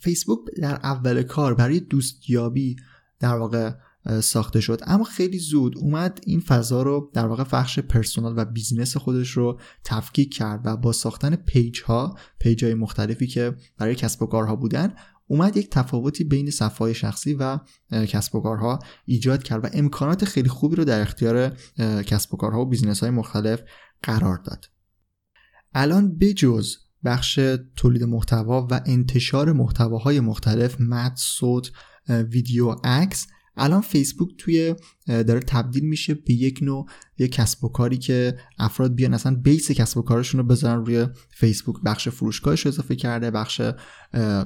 فیسبوک 0.00 0.38
در 0.62 0.74
اول 0.74 1.22
کار 1.22 1.54
برای 1.54 1.80
دوستیابی 1.80 2.76
در 3.20 3.34
واقع 3.34 3.72
ساخته 4.22 4.60
شد. 4.60 4.80
اما 4.86 5.04
خیلی 5.04 5.38
زود 5.38 5.78
اومد 5.78 6.20
این 6.26 6.40
فضا 6.40 6.82
رو 6.82 7.10
در 7.14 7.26
واقع 7.26 7.44
بخش 7.52 7.78
پرسونال 7.78 8.34
و 8.36 8.44
بیزینس 8.44 8.96
خودش 8.96 9.30
رو 9.30 9.60
تفکیک 9.84 10.34
کرد 10.34 10.60
و 10.64 10.76
با 10.76 10.92
ساختن 10.92 11.36
پیج 11.36 11.82
ها 11.82 12.18
پیج 12.38 12.64
های 12.64 12.74
مختلفی 12.74 13.26
که 13.26 13.56
برای 13.78 13.94
کسب 13.94 14.22
و 14.22 14.26
کارها 14.26 14.56
بودن 14.56 14.94
اومد 15.26 15.56
یک 15.56 15.70
تفاوتی 15.70 16.24
بین 16.24 16.50
صفحه 16.50 16.92
شخصی 16.92 17.34
و 17.34 17.58
کسب 17.90 18.34
و 18.34 18.40
کارها 18.40 18.78
ایجاد 19.04 19.42
کرد 19.42 19.64
و 19.64 19.68
امکانات 19.72 20.24
خیلی 20.24 20.48
خوبی 20.48 20.76
رو 20.76 20.84
در 20.84 21.00
اختیار 21.00 21.56
کسب 22.06 22.34
و 22.34 22.36
کارها 22.36 22.60
و 22.60 22.66
بیزینس 22.66 23.00
های 23.00 23.10
مختلف 23.10 23.60
قرار 24.02 24.36
داد. 24.36 24.64
الان 25.74 26.18
بجز 26.18 26.76
بخش 27.04 27.40
تولید 27.76 28.04
محتوا 28.04 28.66
و 28.70 28.80
انتشار 28.86 29.52
محتواهای 29.52 30.20
مختلف 30.20 30.80
متن 30.80 31.14
صوت 31.16 31.70
ویدیو 32.08 32.70
عکس 32.84 33.26
الان 33.58 33.80
فیسبوک 33.80 34.28
توی 34.38 34.74
داره 35.06 35.40
تبدیل 35.40 35.84
میشه 35.84 36.14
به 36.14 36.32
یک 36.32 36.58
نوع 36.62 36.86
یک 37.18 37.32
کسب 37.32 37.64
و 37.64 37.68
کاری 37.68 37.98
که 37.98 38.38
افراد 38.58 38.94
بیان 38.94 39.14
اصلا 39.14 39.34
base 39.34 39.72
کسب 39.72 39.98
و 39.98 40.02
کارشون 40.02 40.40
رو 40.40 40.46
بذارن 40.46 40.84
روی 40.84 41.06
فیسبوک. 41.30 41.76
بخش 41.84 42.08
فروشگاهش 42.08 42.66
اضافه 42.66 42.96
کرده 42.96 43.30
بخش 43.30 43.60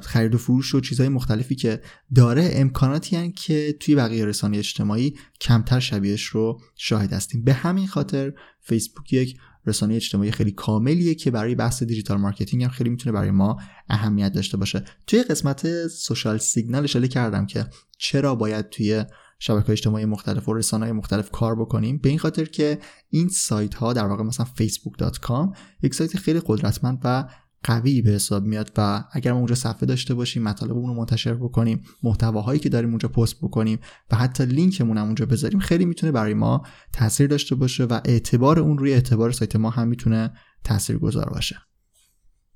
خرید 0.02 0.34
و 0.34 0.38
فروش 0.38 0.74
و 0.74 0.80
چیزهای 0.80 1.08
مختلفی 1.08 1.54
که 1.54 1.80
داره 2.14 2.50
امکاناتی 2.52 3.16
هن 3.16 3.32
که 3.32 3.76
توی 3.80 3.94
بقیه 3.94 4.24
رسانه 4.24 4.58
اجتماعی 4.58 5.14
کمتر 5.40 5.80
شبیهش 5.80 6.24
رو 6.24 6.60
شاهد 6.76 7.12
هستیم. 7.12 7.44
به 7.44 7.52
همین 7.52 7.86
خاطر 7.86 8.32
فیسبوک 8.60 9.12
یک 9.12 9.36
رسانه 9.66 9.94
اجتماعی 9.94 10.30
خیلی 10.30 10.52
کاملیه 10.52 11.14
که 11.14 11.30
برای 11.30 11.54
بحث 11.54 11.82
دیجیتال 11.82 12.16
مارکتینگ 12.16 12.64
هم 12.64 12.70
خیلی 12.70 12.90
می‌تونه 12.90 13.12
برای 13.12 13.30
ما 13.30 13.56
اهمیت 13.88 14.32
داشته 14.32 14.56
باشه. 14.56 14.84
توی 15.06 15.22
قسمت 15.22 15.86
سوشال 15.86 16.38
سیگنال 16.38 16.84
اشاره 16.84 17.08
کردم 17.08 17.46
که 17.46 17.66
چرا 17.98 18.34
باید 18.34 18.68
توی 18.68 19.04
شبکه 19.38 19.72
اجتماعی 19.72 20.04
مختلف 20.04 20.48
و 20.48 20.54
رسانه 20.54 20.92
مختلف 20.92 21.30
کار 21.30 21.54
بکنیم. 21.54 21.98
به 21.98 22.08
این 22.08 22.18
خاطر 22.18 22.44
که 22.44 22.78
این 23.10 23.28
سایت 23.28 23.74
ها 23.74 23.92
در 23.92 24.06
واقع 24.06 24.22
مثلا 24.22 24.46
facebook.com 24.46 25.56
یک 25.82 25.94
سایت 25.94 26.16
خیلی 26.16 26.40
قدرتمند 26.46 27.00
و 27.04 27.28
قوی 27.64 28.02
به 28.02 28.10
حساب 28.10 28.44
میاد 28.44 28.72
و 28.76 29.04
اگر 29.12 29.32
ما 29.32 29.38
اونجا 29.38 29.54
صفحه 29.54 29.86
داشته 29.86 30.14
باشیم 30.14 30.42
مطالبمون 30.42 30.88
رو 30.88 30.94
منتشر 30.94 31.34
بکنیم 31.34 31.82
محتواهایی 32.02 32.60
که 32.60 32.68
داریم 32.68 32.88
اونجا 32.88 33.08
پست 33.08 33.36
بکنیم 33.42 33.78
و 34.10 34.16
حتی 34.16 34.46
لینکمون 34.46 34.98
هم 34.98 35.04
اونجا 35.04 35.26
بذاریم 35.26 35.60
خیلی 35.60 35.84
می‌تونه 35.84 36.12
برای 36.12 36.34
ما 36.34 36.62
تاثیر 36.92 37.26
داشته 37.26 37.54
باشه 37.54 37.84
و 37.84 38.00
اعتبار 38.04 38.58
اون 38.58 38.78
روی 38.78 38.92
اعتبار 38.92 39.32
سایت 39.32 39.56
ما 39.56 39.70
هم 39.70 39.88
می‌تونه 39.88 40.32
تاثیر 40.64 40.98
گذار 40.98 41.30
باشه. 41.30 41.56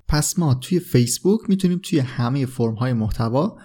پس 0.09 0.39
ما 0.39 0.55
توی 0.55 0.81
فیسبوک 0.81 1.41
می‌تونیم 1.49 1.81
توی 1.83 1.99
همه 1.99 2.47
فرم 2.47 2.75
های 2.75 2.93
محتوا 2.93 3.59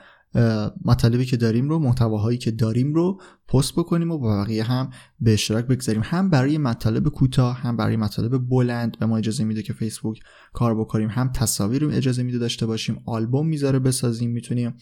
مطالبی 0.85 1.25
که 1.25 1.37
داریم 1.37 1.69
رو 1.69 1.79
محتواهایی 1.79 2.37
که 2.37 2.51
داریم 2.51 2.93
رو 2.93 3.21
پست 3.47 3.73
بکنیم 3.73 4.11
و 4.11 4.17
با 4.17 4.41
بقیه 4.41 4.63
هم 4.63 4.89
به 5.19 5.33
اشتراک 5.33 5.65
بگذاریم. 5.65 6.01
هم 6.05 6.29
برای 6.29 6.57
مطالب 6.57 7.09
کوتاه 7.09 7.57
هم 7.57 7.77
برای 7.77 7.95
مطالب 7.95 8.49
بلند 8.49 8.99
به 8.99 9.05
ما 9.05 9.17
اجازه 9.17 9.43
میده 9.43 9.61
که 9.61 9.73
فیسبوک 9.73 10.19
کار 10.53 10.79
بکنیم. 10.79 11.09
هم 11.09 11.31
تصاویر 11.31 11.85
اجازه 11.85 12.23
میده 12.23 12.37
داشته 12.37 12.65
باشیم. 12.65 13.01
آلبوم 13.05 13.47
می‌ذاره 13.47 13.79
بسازیم 13.79 14.31
می‌تونیم 14.31 14.73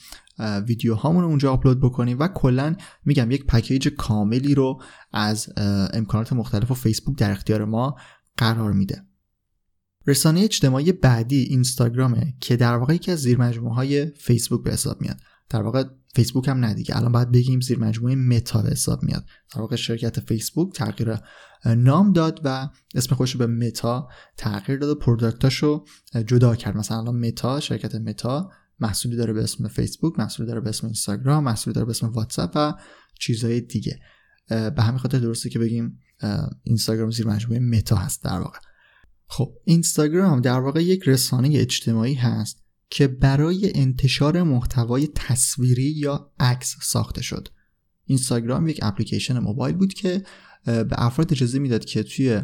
ویدیو 0.67 0.95
هامون 0.95 1.23
رو 1.23 1.29
اونجا 1.29 1.53
آپلود 1.53 1.79
بکنیم 1.79 2.19
و 2.19 2.27
کلا 2.27 2.75
میگم 3.05 3.31
یک 3.31 3.45
پکیج 3.45 3.87
کاملی 3.87 4.55
رو 4.55 4.81
از 5.13 5.49
امکانات 5.93 6.33
مختلف 6.33 6.71
و 6.71 6.73
فیسبوک 6.73 7.17
در 7.17 7.31
اختیار 7.31 7.65
ما 7.65 7.95
قرار 8.37 8.71
میده. 8.73 9.05
رسانه 10.07 10.39
اجتماعی 10.39 10.91
بعدی 10.91 11.39
اینستاگرامه 11.39 12.33
که 12.39 12.55
در 12.55 12.75
واقع 12.75 12.95
یکی 12.95 13.11
از 13.11 13.19
زیرمجموعه 13.19 13.41
های 13.41 14.05
فیسبوک 14.05 14.63
به 14.63 14.71
حساب 14.71 15.01
میاد. 15.01 15.17
در 15.49 15.61
واقع 15.61 15.83
فیسبوک 16.15 16.47
هم 16.47 16.65
نه 16.65 16.76
دیگه 16.76 16.97
الان 16.97 17.11
باید 17.11 17.31
بگیم 17.31 17.59
زیر 17.59 17.79
مجموعه 17.79 18.15
متا 18.15 18.61
به 18.61 18.69
حساب 18.69 19.03
میاد. 19.03 19.25
در 19.55 19.61
واقع 19.61 19.75
شرکت 19.75 20.19
فیسبوک 20.19 20.73
تغییر 20.73 21.17
نام 21.65 22.13
داد 22.13 22.41
و 22.43 22.69
اسم 22.95 23.15
خودش 23.15 23.35
به 23.35 23.47
متا 23.47 24.09
تغییر 24.37 24.79
داد 24.79 24.89
و 24.89 24.95
product 24.95 25.58
اشو 25.58 25.85
جدا 26.25 26.55
کرد. 26.55 26.77
مثلا 26.77 26.97
الان 26.97 27.27
متا 27.27 27.59
شرکت 27.59 27.95
متا 27.95 28.51
محصولی 28.79 29.15
داره 29.15 29.33
به 29.33 29.43
اسم 29.43 29.67
فیسبوک 29.67 30.19
محصولی 30.19 30.47
داره 30.47 30.61
به 30.61 30.69
اسم 30.69 30.87
اینستاگرام 30.87 31.43
محصولی 31.43 31.73
داره 31.73 31.85
به 31.85 31.91
اسم 31.91 32.07
واتساپ 32.07 32.51
و 32.55 32.73
چیزهای 33.19 33.61
دیگه. 33.61 33.99
به 34.49 34.81
همین 34.81 34.97
خاطر 34.97 35.19
درسته 35.19 35.49
که 35.49 35.59
بگیم 35.59 35.99
اینستاگرام 36.63 37.11
زیر 37.11 37.27
مجموعه 37.27 37.59
متا 37.59 37.95
هست 37.95 38.23
در 38.23 38.39
واقع. 38.39 38.59
خب 39.27 39.53
اینستاگرام 39.63 40.41
در 40.41 40.59
واقع 40.59 40.83
یک 40.83 41.03
رسانه 41.07 41.49
اجتماعی 41.53 42.13
هست. 42.13 42.63
که 42.89 43.07
برای 43.07 43.71
انتشار 43.75 44.43
محتوای 44.43 45.07
تصویری 45.15 45.83
یا 45.83 46.31
عکس 46.39 46.75
ساخته 46.81 47.21
شد. 47.21 47.47
اینستاگرام 48.05 48.67
یک 48.67 48.79
اپلیکیشن 48.81 49.39
موبایل 49.39 49.75
بود 49.75 49.93
که 49.93 50.23
به 50.65 50.87
افراد 50.91 51.31
اجازه 51.31 51.59
می‌داد 51.59 51.85
که 51.85 52.03
توی 52.03 52.41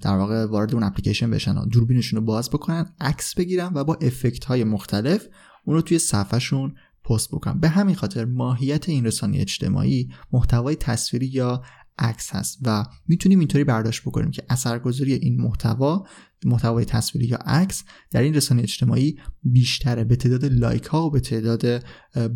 در 0.00 0.16
واقع 0.16 0.44
وارد 0.44 0.74
اون 0.74 0.82
اپلیکیشن 0.82 1.30
بشن 1.30 1.56
و 1.56 1.66
دوربینشون 1.66 2.18
رو 2.18 2.24
باز 2.24 2.50
بکنن 2.50 2.94
عکس 3.00 3.34
بگیرن 3.34 3.70
و 3.74 3.84
با 3.84 3.94
افکت 3.94 4.44
های 4.44 4.64
مختلف 4.64 5.26
اون 5.64 5.76
رو 5.76 5.82
توی 5.82 5.98
صفحهشون 5.98 6.74
پست 7.04 7.28
بکنن. 7.30 7.60
به 7.60 7.68
همین 7.68 7.94
خاطر 7.94 8.24
ماهیت 8.24 8.88
این 8.88 9.06
رسانه 9.06 9.38
اجتماعی 9.38 10.08
محتوای 10.32 10.76
تصویری 10.76 11.26
یا 11.26 11.62
عکس 11.98 12.34
هست 12.34 12.58
و 12.62 12.84
می‌تونیم 13.08 13.38
اینطوری 13.38 13.64
برداشت 13.64 14.02
بکنیم 14.02 14.30
که 14.30 14.42
اثرگذاری 14.48 15.12
این 15.12 15.40
محتوا 15.40 16.06
محتوای 16.44 16.84
تصویری 16.84 17.26
یا 17.26 17.36
عکس 17.36 17.84
در 18.10 18.22
این 18.22 18.34
رسانه 18.34 18.62
اجتماعی 18.62 19.18
بیشتره. 19.42 20.04
به 20.04 20.16
تعداد 20.16 20.44
لایک 20.44 20.84
ها 20.84 21.06
و 21.06 21.10
به 21.10 21.20
تعداد 21.20 21.84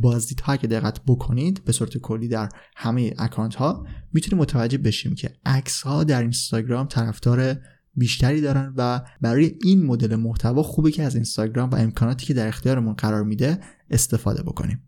بازدیدها 0.01 0.57
که 0.57 0.67
دقت 0.67 1.01
بکنید 1.07 1.65
به 1.65 1.73
صورت 1.73 1.99
کلی 1.99 2.29
در 2.29 2.49
همه 2.77 3.15
اکانت 3.19 3.55
ها 3.55 3.87
می‌تونیم 4.13 4.43
متوجه 4.43 4.79
بشیم 4.79 5.15
که 5.15 5.33
عکس 5.47 5.83
ها 5.83 6.05
در 6.05 6.23
اینستاگرام 6.23 6.87
طرفدار 6.87 7.57
بیشتری 7.95 8.41
دارن 8.41 8.75
و 8.77 9.01
برای 9.21 9.59
این 9.65 9.87
مدل 9.87 10.17
محتوا 10.17 10.63
خوبه 10.63 10.91
که 10.91 11.03
از 11.03 11.15
اینستاگرام 11.15 11.71
و 11.71 11.75
امکاناتی 11.75 12.27
که 12.27 12.35
در 12.35 12.49
اختیارمون 12.49 12.95
قرار 12.95 13.23
میده 13.25 13.61
استفاده 13.91 14.43
بکنیم. 14.43 14.83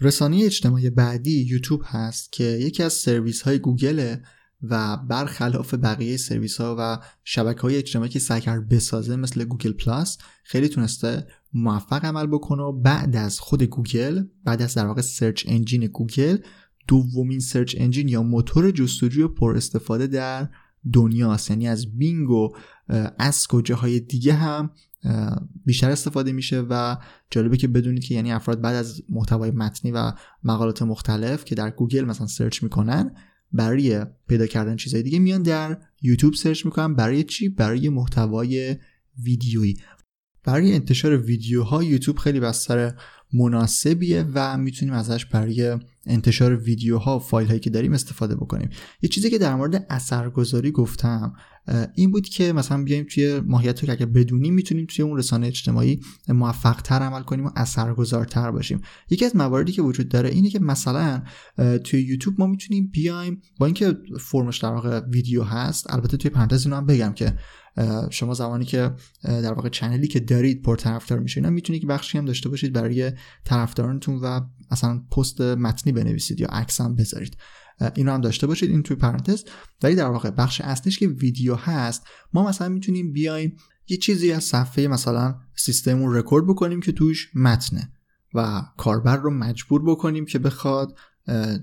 رسانه 0.00 0.44
اجتماعی 0.44 0.90
بعدی 0.90 1.46
یوتیوب 1.50 1.82
هست 1.84 2.32
که 2.32 2.44
یکی 2.44 2.82
از 2.82 2.92
سرویس 2.92 3.42
های 3.42 3.58
گوگل 3.58 4.16
و 4.62 4.96
برخلاف 4.96 5.74
بقیه 5.74 6.16
سرویس 6.16 6.60
ها 6.60 6.76
و 6.78 6.98
شبکه 7.24 7.60
های 7.60 7.76
اجتماعی 7.76 8.10
که 8.10 8.18
سعی 8.18 8.40
کرد 8.40 8.68
بسازه 8.68 9.16
مثل 9.16 9.44
Google 9.44 9.72
Plus 9.72 10.18
خیلی 10.44 10.68
تونسته 10.68 11.26
موفق 11.52 12.04
عمل 12.04 12.26
بکنه 12.26 12.62
و 12.62 12.72
بعد 12.72 13.16
از 13.16 13.40
خود 13.40 13.62
گوگل 13.62 14.24
بعد 14.44 14.62
از 14.62 14.74
در 14.74 14.86
واقع 14.86 15.00
search 15.00 15.44
engine 15.48 15.86
گوگل 15.86 16.38
دومین 16.88 17.40
search 17.40 17.74
engine 17.78 18.08
یا 18.08 18.22
موتور 18.22 18.70
جستجوی 18.70 19.28
پر 19.28 19.56
استفاده 19.56 20.06
در 20.06 20.48
دنیاست. 20.92 21.50
یعنی 21.50 21.68
از 21.68 21.98
بینگ 21.98 22.30
و 22.30 22.48
اسک 23.18 23.54
و 23.54 23.60
جاهای 23.60 24.00
دیگه 24.00 24.34
هم 24.34 24.70
بیشتر 25.64 25.90
استفاده 25.90 26.32
میشه 26.32 26.60
و 26.70 26.96
جالبه 27.30 27.56
که 27.56 27.68
بدونید 27.68 28.04
که 28.04 28.14
یعنی 28.14 28.32
افراد 28.32 28.60
بعد 28.60 28.74
از 28.74 29.02
محتوای 29.08 29.50
متنی 29.50 29.90
و 29.92 30.12
مقالات 30.44 30.82
مختلف 30.82 31.44
که 31.44 31.54
در 31.54 31.70
گوگل 31.70 32.04
مثلا 32.04 32.26
search 32.26 32.62
می‌کنن 32.62 33.14
برای 33.52 34.04
پیدا 34.28 34.46
کردن 34.46 34.76
چیزهای 34.76 35.02
دیگه 35.02 35.18
میان 35.18 35.42
در 35.42 35.78
یوتیوب 36.02 36.34
search 36.34 36.64
می‌کنن 36.64 36.94
برای 36.94 37.24
چی؟ 37.24 37.48
برای 37.48 37.88
محتوای 37.88 38.76
ویدیویی. 39.22 39.76
برای 40.44 40.74
انتشار 40.74 41.16
ویدیوها 41.16 41.82
یوتیوب 41.82 42.18
خیلی 42.18 42.40
بستر 42.40 42.94
مناسبیه 43.32 44.24
و 44.34 44.56
می‌تونیم 44.56 44.94
ازش 44.94 45.26
برای 45.26 45.78
انتشار 46.06 46.56
ویدیوها 46.56 47.16
و 47.16 47.20
فایل 47.20 47.48
هایی 47.48 47.60
که 47.60 47.70
داریم 47.70 47.92
استفاده 47.92 48.36
بکنیم. 48.36 48.70
یه 49.02 49.08
چیزی 49.08 49.30
که 49.30 49.38
در 49.38 49.54
مورد 49.54 49.86
اثرگذاری 49.90 50.70
گفتم 50.70 51.32
این 51.94 52.10
بود 52.10 52.28
که 52.28 52.52
مثلا 52.52 52.82
بیایم 52.82 53.06
توی 53.10 53.40
ماهیت 53.40 53.84
که 53.84 53.92
اگر 53.92 54.06
بدونیم 54.06 54.54
می‌تونیم 54.54 54.86
توی 54.86 55.04
اون 55.04 55.18
رسانه 55.18 55.46
اجتماعی 55.46 56.00
موفق 56.28 56.82
تر 56.82 56.98
عمل 57.02 57.22
کنیم 57.22 57.46
و 57.46 57.50
اثرگذارتر 57.56 58.50
باشیم. 58.50 58.80
یکی 59.10 59.24
از 59.24 59.36
مواردی 59.36 59.72
که 59.72 59.82
وجود 59.82 60.08
داره 60.08 60.28
اینه 60.28 60.50
که 60.50 60.58
مثلا 60.58 61.22
توی 61.84 62.00
یوتیوب 62.02 62.34
ما 62.38 62.46
می‌تونیم 62.46 62.90
بیایم 62.92 63.42
با 63.58 63.66
اینکه 63.66 63.96
فرمش 64.20 64.58
در 64.58 64.72
واقع 64.72 65.00
ویدیو 65.00 65.42
هست 65.42 65.92
البته 65.92 66.16
توی 66.16 66.30
پرانتز 66.30 66.66
هم 66.66 66.86
بگم 66.86 67.12
که 67.12 67.34
شما 68.10 68.34
زمانی 68.34 68.64
که 68.64 68.90
در 69.22 69.52
واقع 69.52 69.68
چنلی 69.68 70.08
که 70.08 70.20
دارید 70.20 70.62
پر 70.62 70.76
طرفدار 70.76 71.18
میشه 71.18 71.38
اینا 71.38 71.50
می‌تونید 71.50 71.80
که 71.80 71.86
بخشی 71.86 72.18
هم 72.18 72.24
داشته 72.24 72.48
باشید 72.48 72.72
برای 72.72 73.12
طرفدارانتون 73.44 74.18
و 74.22 74.40
مثلا 74.70 75.02
پست 75.16 75.40
متنی 75.40 75.92
بنویسید 75.92 76.40
یا 76.40 76.48
عکس 76.48 76.80
هم 76.80 76.94
بذارید. 76.94 77.36
اینو 77.94 78.12
هم 78.12 78.20
داشته 78.20 78.46
باشید 78.46 78.70
این 78.70 78.82
توی 78.82 78.96
پرانتز. 78.96 79.44
ولی 79.82 79.94
در 79.94 80.10
واقع 80.10 80.30
بخش 80.30 80.60
اصلیش 80.60 80.98
که 80.98 81.08
ویدیو 81.08 81.54
هست 81.54 82.02
ما 82.32 82.48
مثلا 82.48 82.68
می‌تونیم 82.68 83.12
بیایم 83.12 83.56
یه 83.88 83.96
چیزی 83.96 84.32
از 84.32 84.44
صفحه 84.44 84.88
مثلا 84.88 85.34
سیستممون 85.56 86.14
رکورد 86.14 86.46
بکنیم 86.46 86.80
که 86.80 86.92
توش 86.92 87.30
متنه 87.34 87.92
و 88.34 88.62
کاربر 88.76 89.16
رو 89.16 89.30
مجبور 89.30 89.82
بکنیم 89.86 90.24
که 90.24 90.38
بخواد 90.38 90.96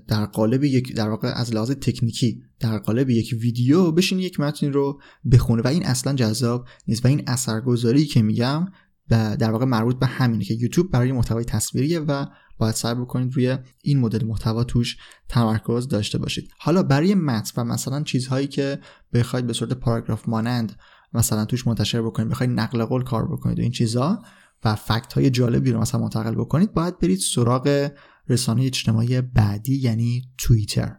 در 0.08 0.26
قالب 0.26 0.64
یک 0.64 0.94
در 0.94 1.08
واقع 1.08 1.28
از 1.28 1.54
لحاظ 1.54 1.70
تکنیکی 1.70 2.42
در 2.60 2.78
قالب 2.78 3.10
یک 3.10 3.36
ویدیو 3.40 3.92
بشین 3.92 4.18
یک 4.18 4.40
متن 4.40 4.72
رو 4.72 5.00
بخونه. 5.32 5.62
و 5.62 5.68
این 5.68 5.86
اصلا 5.86 6.12
جذاب 6.12 6.66
نیست. 6.88 7.04
و 7.04 7.08
این 7.08 7.22
اثرگذاری 7.26 8.04
که 8.04 8.22
میگم 8.22 8.66
در 9.08 9.50
واقع 9.50 9.64
مربوط 9.64 9.98
به 9.98 10.06
همینه 10.06 10.44
که 10.44 10.54
یوتیوب 10.54 10.90
برای 10.90 11.12
محتوای 11.12 11.44
تصویریه 11.44 12.00
و 12.00 12.26
باید 12.58 12.74
سعی 12.74 12.94
بکنید 12.94 13.34
روی 13.34 13.58
این 13.82 14.00
مدل 14.00 14.24
محتوا 14.24 14.64
توش 14.64 14.96
تمرکز 15.28 15.88
داشته 15.88 16.18
باشید. 16.18 16.50
حالا 16.58 16.82
برای 16.82 17.14
متن 17.14 17.62
و 17.62 17.64
مثلا 17.64 18.02
چیزهایی 18.02 18.46
که 18.46 18.78
بخواید 19.12 19.46
به 19.46 19.52
صورت 19.52 19.72
پاراگراف 19.72 20.28
مانند 20.28 20.78
مثلا 21.12 21.44
توش 21.44 21.66
منتشر 21.66 22.02
بکنید 22.02 22.28
بخواید 22.28 22.52
نقل 22.52 22.84
قول 22.84 23.04
کار 23.04 23.28
بکنید 23.28 23.58
و 23.58 23.62
این 23.62 23.70
چیزها 23.70 24.22
و 24.64 24.74
فکت 24.74 25.12
های 25.12 25.30
جالبی 25.30 25.72
رو 25.72 25.80
مثلا 25.80 26.00
منتقل 26.00 26.34
بکنید 26.34 26.72
باید 26.72 26.98
برید 26.98 27.18
سراغ 27.18 27.90
رسانه 28.28 28.62
اجتماعی 28.62 29.20
بعدی 29.20 29.76
یعنی 29.76 30.22
توییتر. 30.38 30.96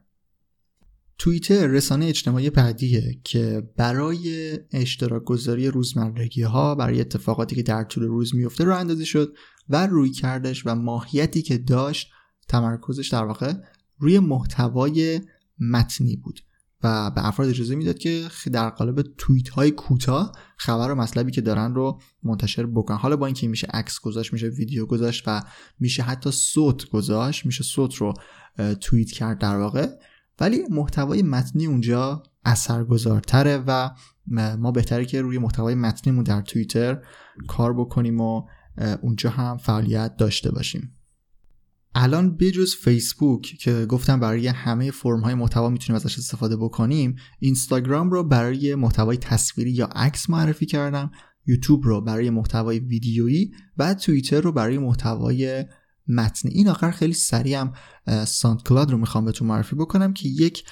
توییتر 1.19 1.67
رسانه 1.67 2.05
اجتماعی 2.05 2.49
بعدیه 2.49 3.19
که 3.23 3.69
برای 3.77 4.57
اشتراک 4.71 5.23
گذاری 5.23 5.67
روزمرگی 5.67 6.41
ها 6.41 6.75
برای 6.75 7.01
اتفاقاتی 7.01 7.55
که 7.55 7.63
در 7.63 7.83
طول 7.83 8.03
روز 8.03 8.35
میفته 8.35 8.63
رو 8.63 8.75
اندازی 8.75 9.05
شد 9.05 9.35
و 9.69 9.87
روی 9.87 10.09
کردش 10.09 10.65
و 10.65 10.75
ماهیتی 10.75 11.41
که 11.41 11.57
داشت 11.57 12.09
تمرکزش 12.47 13.07
در 13.07 13.23
واقع 13.23 13.53
روی 13.97 14.19
محتوای 14.19 15.21
متنی 15.59 16.15
بود 16.15 16.39
و 16.83 17.11
به 17.11 17.27
افراد 17.27 17.49
اجازه 17.49 17.75
می‌داد 17.75 17.97
که 17.97 18.27
در 18.51 18.69
قالب 18.69 19.01
توییت 19.17 19.49
های 19.49 19.71
کوتاه 19.71 20.31
خبر 20.57 20.91
و 20.91 20.95
مطلبی 20.95 21.31
که 21.31 21.41
دارن 21.41 21.75
رو 21.75 22.01
منتشر 22.23 22.65
بکنن. 22.65 22.97
حالا 22.97 23.15
با 23.15 23.25
اینکه 23.25 23.47
میشه 23.47 23.67
عکس 23.67 23.99
گذاشت 23.99 24.33
میشه 24.33 24.47
ویدیو 24.47 24.85
گذاشت 24.85 25.23
و 25.27 25.41
میشه 25.79 26.03
حتی 26.03 26.31
صوت 26.31 26.89
گذاشت 26.89 27.45
میشه 27.45 27.63
صوت 27.63 27.95
رو 27.95 28.13
توییت 28.81 29.11
کرد 29.11 29.39
در 29.39 29.57
واقع 29.57 29.87
ولی 30.39 30.63
محتوای 30.69 31.21
متنی 31.21 31.65
اونجا 31.65 32.23
اثرگذارتره 32.45 33.63
و 33.67 33.89
ما 34.57 34.71
بهتره 34.71 35.05
که 35.05 35.21
روی 35.21 35.37
محتوای 35.37 35.75
متنیمون 35.75 36.23
در 36.23 36.41
توییتر 36.41 37.01
کار 37.47 37.73
بکنیم 37.73 38.21
و 38.21 38.43
اونجا 39.01 39.29
هم 39.29 39.57
فعالیت 39.57 40.15
داشته 40.17 40.51
باشیم. 40.51 40.93
الان 41.95 42.37
بجز 42.37 42.75
فیسبوک 42.75 43.41
که 43.41 43.85
گفتم 43.85 44.19
برای 44.19 44.47
همه 44.47 44.91
فرم 44.91 45.19
های 45.19 45.33
محتوا 45.33 45.69
می‌تونیم 45.69 45.95
ازش 45.95 46.17
استفاده 46.17 46.57
بکنیم 46.57 47.15
اینستاگرام 47.39 48.11
رو 48.11 48.23
برای 48.23 48.75
محتوای 48.75 49.17
تصویری 49.17 49.71
یا 49.71 49.85
عکس 49.85 50.29
معرفی 50.29 50.65
کردم 50.65 51.11
یوتیوب 51.45 51.85
رو 51.85 52.01
برای 52.01 52.29
محتوای 52.29 52.79
ویدیویی 52.79 53.51
و 53.77 53.93
توییتر 53.93 54.41
رو 54.41 54.51
برای 54.51 54.77
محتوای 54.77 55.65
متنی. 56.07 56.51
این 56.51 56.67
آخر 56.67 56.91
خیلی 56.91 57.13
سریع 57.13 57.59
هم 57.59 57.73
ساند 58.25 58.63
کلاد 58.63 58.91
رو 58.91 58.97
می‌خوام 58.97 59.25
بهتون 59.25 59.47
معرفی 59.47 59.75
بکنم 59.75 60.13
که 60.13 60.29
یک 60.29 60.63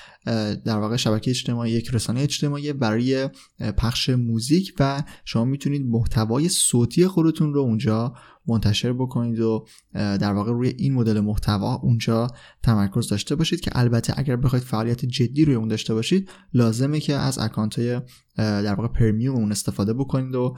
در 0.65 0.77
واقع 0.77 0.95
شبکه 0.95 1.31
اجتماعی 1.31 1.71
یک 1.71 1.89
رسانه 1.89 2.21
اجتماعی 2.21 2.73
برای 2.73 3.29
پخش 3.77 4.09
موزیک 4.09 4.73
و 4.79 5.03
شما 5.25 5.45
می‌تونید 5.45 5.85
محتوای 5.85 6.49
صوتی 6.49 7.07
خودتون 7.07 7.53
رو 7.53 7.61
اونجا 7.61 8.13
منتشر 8.47 8.93
بکنید 8.93 9.39
و 9.39 9.65
در 9.93 10.33
واقع 10.33 10.51
روی 10.51 10.67
این 10.77 10.93
مدل 10.93 11.19
محتوا 11.19 11.75
اونجا 11.75 12.27
تمرکز 12.63 13.07
داشته 13.07 13.35
باشید 13.35 13.59
که 13.59 13.71
البته 13.73 14.13
اگر 14.17 14.35
بخواید 14.35 14.63
فعالیت 14.63 15.05
جدی 15.05 15.45
روی 15.45 15.55
اون 15.55 15.67
داشته 15.67 15.93
باشید 15.93 16.29
لازمه 16.53 16.99
که 16.99 17.13
از 17.13 17.39
اکانت 17.39 17.79
های 17.79 18.01
در 18.37 18.75
واقع 18.75 18.87
premium 18.87 19.35
اون 19.35 19.51
استفاده 19.51 19.93
بکنید 19.93 20.35
و 20.35 20.57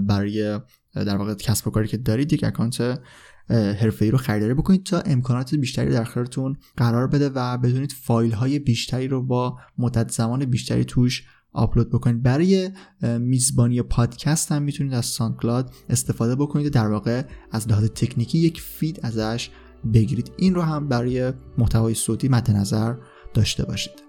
برای 0.00 0.60
در 0.94 1.16
واقع 1.16 1.34
کسب 1.34 1.68
و 1.68 1.70
کاری 1.70 1.88
که 1.88 1.96
دارید 1.96 2.32
یک 2.32 2.44
اکانت 2.44 3.00
ای 4.00 4.10
رو 4.10 4.18
خریداری 4.18 4.54
بکنید 4.54 4.84
تا 4.84 5.00
امکانات 5.00 5.54
بیشتری 5.54 5.90
در 5.90 6.00
اختیارتون 6.00 6.56
قرار 6.76 7.06
بده 7.06 7.28
و 7.28 7.58
بدونید 7.58 7.92
فایل 7.92 8.32
های 8.32 8.58
بیشتری 8.58 9.08
رو 9.08 9.22
با 9.22 9.58
مدت 9.78 10.10
زمان 10.10 10.44
بیشتری 10.44 10.84
توش 10.84 11.24
آپلود 11.52 11.90
بکنید. 11.90 12.22
برای 12.22 12.70
میزبانی 13.18 13.82
پادکست 13.82 14.52
هم 14.52 14.62
می‌تونید 14.62 14.94
از 14.94 15.06
ساندکلاد 15.06 15.70
استفاده 15.88 16.34
بکنید 16.34 16.66
و 16.66 16.70
در 16.70 16.88
واقع 16.88 17.22
از 17.50 17.68
لحاظ 17.68 17.84
تکنیکی 17.84 18.38
یک 18.38 18.60
feed 18.60 19.00
ازش 19.02 19.50
بگیرید. 19.94 20.32
این 20.36 20.54
رو 20.54 20.62
هم 20.62 20.88
برای 20.88 21.32
محتوای 21.58 21.94
صوتی 21.94 22.28
مد 22.28 22.50
نظر 22.50 22.94
داشته 23.34 23.64
باشید. 23.64 24.07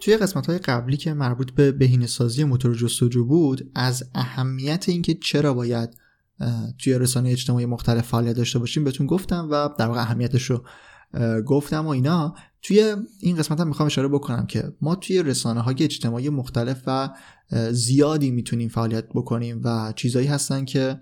توی 0.00 0.16
قسمت 0.16 0.46
های 0.46 0.58
قبلی 0.58 0.96
که 0.96 1.14
مربوط 1.14 1.50
به 1.50 1.72
بهینه 1.72 2.06
سازی 2.06 2.44
موتور 2.44 2.74
جستجو 2.74 3.24
بود 3.24 3.70
از 3.74 4.10
اهمیت 4.14 4.88
اینکه 4.88 5.14
چرا 5.14 5.54
باید 5.54 5.90
توی 6.78 6.98
رسانه 6.98 7.30
اجتماعی 7.30 7.66
مختلف 7.66 8.06
فعالیت 8.08 8.36
داشته 8.36 8.58
باشیم 8.58 8.84
بهتون 8.84 9.06
گفتم 9.06 9.48
و 9.50 9.68
در 9.78 9.86
واقع 9.86 10.00
اهمیتش 10.00 10.42
رو 10.42 10.64
گفتم 11.46 11.86
و 11.86 11.88
اینا. 11.88 12.34
توی 12.62 12.94
این 13.20 13.36
قسمت 13.36 13.60
هم 13.60 13.68
می‌خوام 13.68 13.86
اشاره 13.86 14.08
بکنم 14.08 14.46
که 14.46 14.72
ما 14.80 14.94
توی 14.94 15.22
رسانه 15.22 15.60
های 15.60 15.74
اجتماعی 15.80 16.28
مختلف 16.28 16.82
و 16.86 17.10
زیادی 17.70 18.30
می‌تونیم 18.30 18.68
فعالیت 18.68 19.04
بکنیم 19.08 19.60
و 19.64 19.92
چیزایی 19.96 20.26
هستن 20.26 20.64
که 20.64 21.00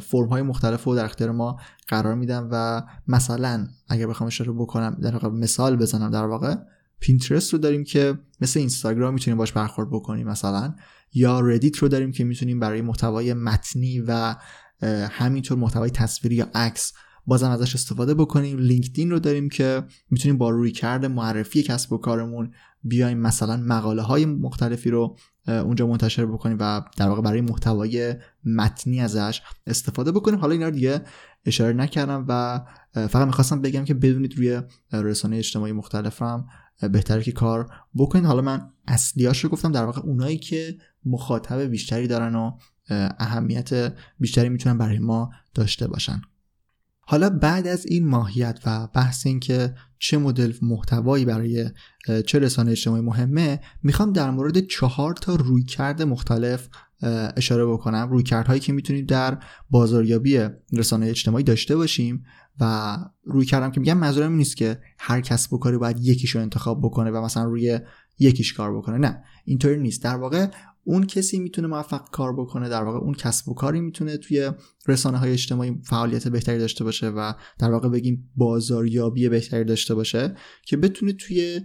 فرم 0.00 0.28
های 0.28 0.42
مختلف 0.42 0.84
رو 0.84 0.94
در 0.94 1.04
اختیار 1.04 1.30
ما 1.30 1.60
قرار 1.88 2.14
میدن 2.14 2.48
و 2.50 2.82
مثلا 3.08 3.66
اگر 3.88 4.06
بخوام 4.06 4.26
اشاره 4.26 4.52
بکنم 4.52 4.98
در 5.02 5.12
واقع 5.12 5.28
مثال 5.28 5.76
بزنم 5.76 6.10
در 6.10 6.24
واقع 6.24 6.54
پینترست 7.00 7.52
رو 7.52 7.58
داریم 7.58 7.84
که 7.84 8.18
مثل 8.40 8.60
اینستاگرام 8.60 9.14
می‌تونیم 9.14 9.38
باش 9.38 9.52
برخورد 9.52 9.90
بکنیم 9.90 10.28
مثلا 10.28 10.74
یا 11.12 11.40
ردیت 11.40 11.78
رو 11.78 11.88
داریم 11.88 12.12
که 12.12 12.24
می‌تونیم 12.24 12.60
برای 12.60 12.82
محتوای 12.82 13.34
متنی 13.34 14.00
و 14.00 14.36
همینطور 15.10 15.58
محتوای 15.58 15.90
تصویری 15.90 16.36
یا 16.36 16.48
عکس 16.54 16.92
بازم 17.26 17.50
ازش 17.50 17.74
استفاده 17.74 18.14
بکنیم. 18.14 18.58
لینکدین 18.58 19.10
رو 19.10 19.18
داریم 19.18 19.48
که 19.48 19.84
می‌تونیم 20.10 20.38
با 20.38 20.50
روی 20.50 20.70
کرده 20.70 21.08
معرفی 21.08 21.62
کسب 21.62 21.92
و 21.92 21.98
کارمون 21.98 22.52
بیایم 22.82 23.18
مثلا 23.18 23.56
مقاله 23.56 24.02
های 24.02 24.26
مختلفی 24.26 24.90
رو 24.90 25.16
اونجا 25.46 25.86
منتشر 25.86 26.26
بکنیم 26.26 26.56
و 26.60 26.82
در 26.96 27.08
واقع 27.08 27.22
برای 27.22 27.40
محتوای 27.40 28.14
متنی 28.44 29.00
ازش 29.00 29.42
استفاده 29.66 30.12
بکنیم. 30.12 30.38
حالا 30.38 30.52
اینا 30.52 30.64
رو 30.64 30.70
دیگه 30.70 31.00
اشاره 31.44 31.72
نکردم 31.72 32.24
و 32.28 32.60
فقط 32.92 33.26
می‌خواستم 33.26 33.62
بگم 33.62 33.84
که 33.84 33.94
بدونید 33.94 34.36
روی 34.36 34.62
رسانه 34.92 35.36
اجتماعی 35.36 35.72
مختلفم 35.72 36.46
بهتره 36.92 37.22
که 37.22 37.32
کار 37.32 37.70
بکنید 37.96 38.24
حالا 38.24 38.42
من 38.42 38.70
اصلیاش 38.86 39.44
رو 39.44 39.50
گفتم 39.50 39.72
در 39.72 39.84
واقع 39.84 40.00
اونایی 40.00 40.38
که 40.38 40.76
مخاطب 41.04 41.60
بیشتری 41.60 42.06
دارن 42.06 42.34
و 42.34 42.52
اهمیت 43.18 43.94
بیشتری 44.20 44.48
می‌تونن 44.48 44.78
برای 44.78 44.98
ما 44.98 45.30
داشته 45.54 45.86
باشن. 45.86 46.20
حالا 47.00 47.30
بعد 47.30 47.66
از 47.66 47.86
این 47.86 48.06
ماهیت 48.06 48.58
و 48.66 48.86
بحث 48.86 49.26
این 49.26 49.40
که 49.40 49.74
چه 49.98 50.18
مدل 50.18 50.52
محتوایی 50.62 51.24
برای 51.24 51.70
چه 52.26 52.38
رسانه 52.38 52.70
اجتماعی 52.70 53.02
مهمه 53.02 53.60
می‌خوام 53.82 54.12
در 54.12 54.30
مورد 54.30 54.66
چهار 54.66 55.14
تا 55.14 55.34
رویکرد 55.34 56.02
مختلف 56.02 56.68
اشاره 57.36 57.66
بکنم. 57.66 58.08
رویکردهایی 58.10 58.60
که 58.60 58.72
می‌تونید 58.72 59.08
در 59.08 59.38
بازاریابی 59.70 60.48
رسانه 60.72 61.06
اجتماعی 61.06 61.44
داشته 61.44 61.76
باشیم. 61.76 62.24
و 62.60 62.96
روی 63.24 63.46
کردم 63.46 63.70
که 63.70 63.80
میگم 63.80 63.98
منظورم 63.98 64.32
نیست 64.32 64.56
که 64.56 64.80
هر 64.98 65.20
کسب 65.20 65.52
و 65.52 65.58
کاری 65.58 65.78
باید 65.78 65.98
یکیش 66.00 66.30
رو 66.30 66.40
انتخاب 66.40 66.80
بکنه 66.82 67.10
و 67.10 67.24
مثلا 67.24 67.44
روی 67.44 67.80
یکیش 68.18 68.52
کار 68.52 68.76
بکنه. 68.76 68.98
نه 68.98 69.22
اینطوری 69.44 69.76
نیست. 69.76 70.02
در 70.02 70.16
واقع 70.16 70.46
اون 70.84 71.06
کسی 71.06 71.38
می‌تونه 71.38 71.68
موفق 71.68 72.10
کار 72.10 72.32
بکنه 72.36 72.68
در 72.68 72.82
واقع 72.82 72.98
اون 72.98 73.14
کسب 73.14 73.48
و 73.48 73.54
کاری 73.54 73.80
می‌تونه 73.80 74.16
توی 74.16 74.50
رسانه 74.86 75.18
های 75.18 75.32
اجتماعی 75.32 75.80
فعالیت 75.84 76.28
بهتری 76.28 76.58
داشته 76.58 76.84
باشه 76.84 77.08
و 77.08 77.32
در 77.58 77.70
واقع 77.70 77.88
بگیم 77.88 78.30
بازاریابی 78.36 79.28
بهتری 79.28 79.64
داشته 79.64 79.94
باشه 79.94 80.36
که 80.66 80.76
بتونه 80.76 81.12
توی 81.12 81.60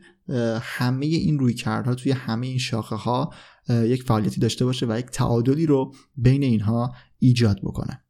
همه 0.62 1.06
این 1.06 1.39
روی 1.39 1.53
کردها 1.53 1.95
توی 1.95 2.12
همه 2.12 2.47
این 2.47 2.58
شاخه 2.58 2.95
ها 2.95 3.34
یک 3.69 4.03
فعالیتی 4.03 4.41
داشته 4.41 4.65
باشه 4.65 4.86
و 4.89 4.99
یک 4.99 5.06
تعادلی 5.06 5.65
رو 5.65 5.93
بین 6.15 6.43
اینها 6.43 6.95
ایجاد 7.19 7.60
بکنه. 7.63 8.03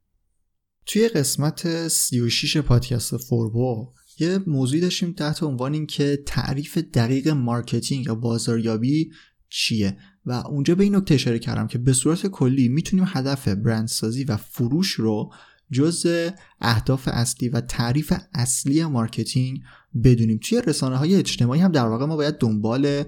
توی 0.86 1.08
قسمت 1.08 1.88
36 1.88 2.56
پادکست 2.56 3.16
فوربو 3.16 3.92
یه 4.18 4.38
موضوعی 4.46 4.80
داشتیم 4.80 5.12
تحت 5.12 5.42
عنوان 5.42 5.74
این 5.74 5.86
که 5.86 6.22
تعریف 6.26 6.78
دقیق 6.78 7.28
مارکتینگ 7.28 8.06
یا 8.06 8.14
بازاریابی 8.14 9.10
چیه. 9.48 9.96
و 10.26 10.32
اونجا 10.32 10.74
به 10.74 10.84
این 10.84 10.96
نکته 10.96 11.14
اشاره 11.14 11.38
کردم 11.38 11.66
که 11.66 11.78
به 11.78 11.92
صورت 11.92 12.26
کلی 12.26 12.68
می‌تونیم 12.68 13.04
هدف 13.08 13.48
برندسازی 13.48 14.24
و 14.24 14.36
فروش 14.36 14.90
رو 14.90 15.32
جز 15.70 16.30
اهداف 16.60 17.08
اصلی 17.08 17.48
و 17.48 17.60
تعریف 17.60 18.12
اصلی 18.34 18.84
مارکتینگ 18.84 19.60
بدونیم. 20.04 20.38
توی 20.42 20.62
رسانه 20.66 20.96
های 20.96 21.14
اجتماعی 21.14 21.60
هم 21.60 21.72
در 21.72 21.86
واقع 21.86 22.04
ما 22.04 22.16
باید 22.16 22.38
دنبال 22.38 23.04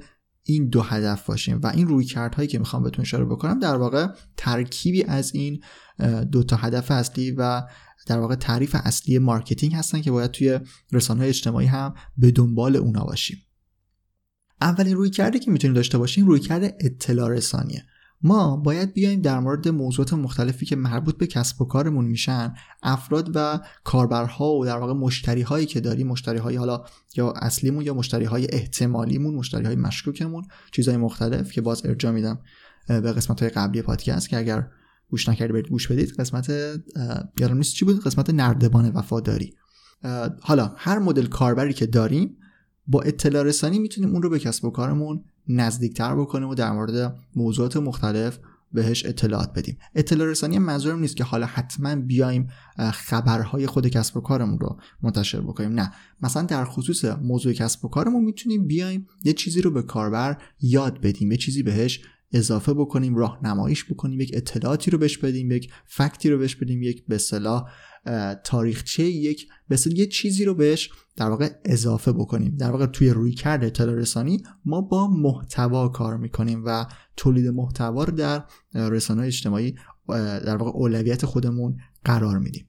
این 0.48 0.68
دو 0.68 0.82
هدف 0.82 1.26
باشیم. 1.26 1.61
و 1.62 1.66
این 1.66 1.88
روی 1.88 2.06
هایی 2.37 2.48
که 2.48 2.59
می‌خوام 2.59 2.82
بهتون 2.82 3.02
اشاره 3.02 3.24
بکنم 3.24 3.59
در 3.59 3.76
واقع 3.76 4.06
ترکیبی 4.37 5.04
از 5.04 5.35
این 5.35 5.62
دو 6.32 6.42
تا 6.42 6.56
هدف 6.56 6.90
اصلی 6.90 7.30
و 7.30 7.62
در 8.06 8.18
واقع 8.18 8.35
تعریف 8.35 8.76
اصلی 8.78 9.18
marketing 9.18 9.74
هستن 9.74 10.00
که 10.00 10.11
باید 10.11 10.30
توی 10.30 10.61
رسانه 10.92 11.24
اجتماعی 11.24 11.66
هم 11.66 11.94
به 12.16 12.30
دنبال 12.30 12.76
اونا 12.76 13.04
باشیم. 13.04 13.38
اولین 14.61 14.96
رویکرده 14.96 15.38
که 15.38 15.50
می‌تونیم 15.50 15.74
داشته 15.74 15.98
باشیم 15.98 16.26
رویکرده 16.26 16.76
اطلاع 16.80 17.30
رسانیه. 17.30 17.85
ما 18.26 18.56
باید 18.56 18.92
بیایم 18.92 19.20
در 19.20 19.40
مورد 19.40 19.68
موضوعات 19.68 20.12
مختلفی 20.12 20.66
که 20.66 20.76
مربوط 20.76 21.16
به 21.16 21.26
کسب 21.26 21.62
و 21.62 21.64
کارمون 21.64 22.04
میشن 22.04 22.54
افراد 22.82 23.30
و 23.34 23.60
کاربرها 23.84 24.54
و 24.54 24.66
در 24.66 24.76
واقع 24.76 24.92
مشتری 24.92 25.42
هایی 25.42 25.66
که 25.66 25.80
داریم 25.80 26.06
مشتری 26.06 26.38
های 26.38 26.56
حالا 26.56 26.84
یا 27.16 27.30
اصلیمون 27.30 27.84
یا 27.84 27.94
مشتری 27.94 28.24
های 28.24 28.46
احتمالیمون 28.50 29.34
مشتری 29.34 29.66
های 29.66 29.76
مشکوکمون 29.76 30.44
چیزهای 30.72 30.96
مختلف 30.96 31.52
که 31.52 31.60
باز 31.60 31.86
ارجا 31.86 32.12
میدم 32.12 32.38
به 32.88 33.12
قسمت 33.12 33.40
های 33.40 33.50
قبلی 33.50 33.82
پادکست 33.82 34.28
که 34.28 34.38
اگر 34.38 34.68
گوش 35.10 35.28
نکردی 35.28 35.52
برید 35.52 35.68
گوش 35.68 35.88
بدید 35.88 36.14
قسمت 36.18 36.48
یادم 37.38 37.56
نیست 37.56 37.74
چی 37.74 37.84
بود؟ 37.84 38.04
قسمت 38.04 38.30
نردبان 38.30 38.90
وفاداری. 38.90 39.54
حالا 40.40 40.72
هر 40.76 40.98
مدل 40.98 41.26
کاربری 41.26 41.72
که 41.72 41.86
داریم 41.86 42.36
با 42.86 43.02
اطلاع 43.02 43.42
رسانی 43.42 43.78
می‌تونیم 43.78 44.10
اون 44.10 44.22
رو 44.22 44.30
به 44.30 44.38
کسب 44.38 44.64
و 44.64 44.70
کارمون 44.70 45.24
نزدیکتر 45.48 46.14
بکنیم 46.14 46.48
و 46.48 46.54
در 46.54 46.72
مورد 46.72 47.16
موضوعات 47.37 47.76
مختلف 47.76 48.38
بهش 48.72 49.06
اطلاعات 49.06 49.52
بدیم. 49.52 49.78
اطلاع 49.94 50.28
رسانی 50.28 50.59
منظورم 50.59 50.98
نیست 50.98 51.16
که 51.16 51.24
حالا 51.24 51.46
حتما 51.46 51.96
بیایم 51.96 52.48
خبرهای 52.92 53.66
خود 53.66 53.88
کسب 53.88 54.16
و 54.16 54.20
کارمون 54.20 54.59
رو 54.59 54.76
منتشر 55.02 55.40
بکنیم. 55.40 55.72
نه. 55.72 55.92
مثلا 56.22 56.42
در 56.42 56.64
خصوص 56.64 57.04
موضوع 57.04 57.52
کسب 57.52 57.85
و 57.85 57.88
کارمون 57.88 58.24
می‌تونیم 58.24 58.66
بیایم 58.66 59.06
یه 59.24 59.32
چیزی 59.32 59.62
رو 59.62 59.70
به 59.70 59.82
کاربر 59.82 60.37
یاد 60.61 61.00
بدیم 61.00 61.30
یه 61.30 61.37
چیزی 61.37 61.62
بهش 61.62 62.00
اضافه 62.37 62.75
بکنیم 62.75 63.16
راهنماییش 63.16 63.85
بکنیم 63.85 64.20
یک 64.20 64.31
اطلاعاتی 64.35 64.90
رو 64.90 64.99
بهش 64.99 65.18
بدیم 65.18 65.51
یک 65.51 65.72
فکتی 65.87 66.31
رو 66.31 66.38
بهش 66.38 66.55
بدیم 66.55 66.83
یک 66.83 67.07
به 67.07 67.14
اصطلاح 67.14 67.70
تاریخچه 68.44 69.03
یک 69.03 69.49
به 69.68 69.79
یه 69.94 70.07
چیزی 70.07 70.44
رو 70.44 70.55
بهش 70.55 70.90
در 71.16 71.31
واقع 71.31 71.51
اضافه 71.64 72.12
بکنیم. 72.12 72.57
در 72.57 72.70
واقع 72.70 72.87
توی 72.87 73.11
روی 73.11 73.33
کرد 73.33 73.64
اطلاع 73.64 73.94
رسانی 73.94 74.42
ما 74.64 74.81
با 74.81 75.09
محتوا 75.09 75.88
کار 75.88 76.16
می‌کنیم 76.16 76.62
و 76.66 76.87
تولید 77.16 77.46
محتوا 77.46 78.05
رو 78.05 78.12
در 78.12 78.44
رسانه 78.75 79.27
اجتماعی 79.27 79.75
در 80.46 80.57
واقع 80.57 80.70
اولویت 80.70 81.27
خودمون 81.27 81.77
قرار 82.05 82.38
میدیم. 82.38 82.68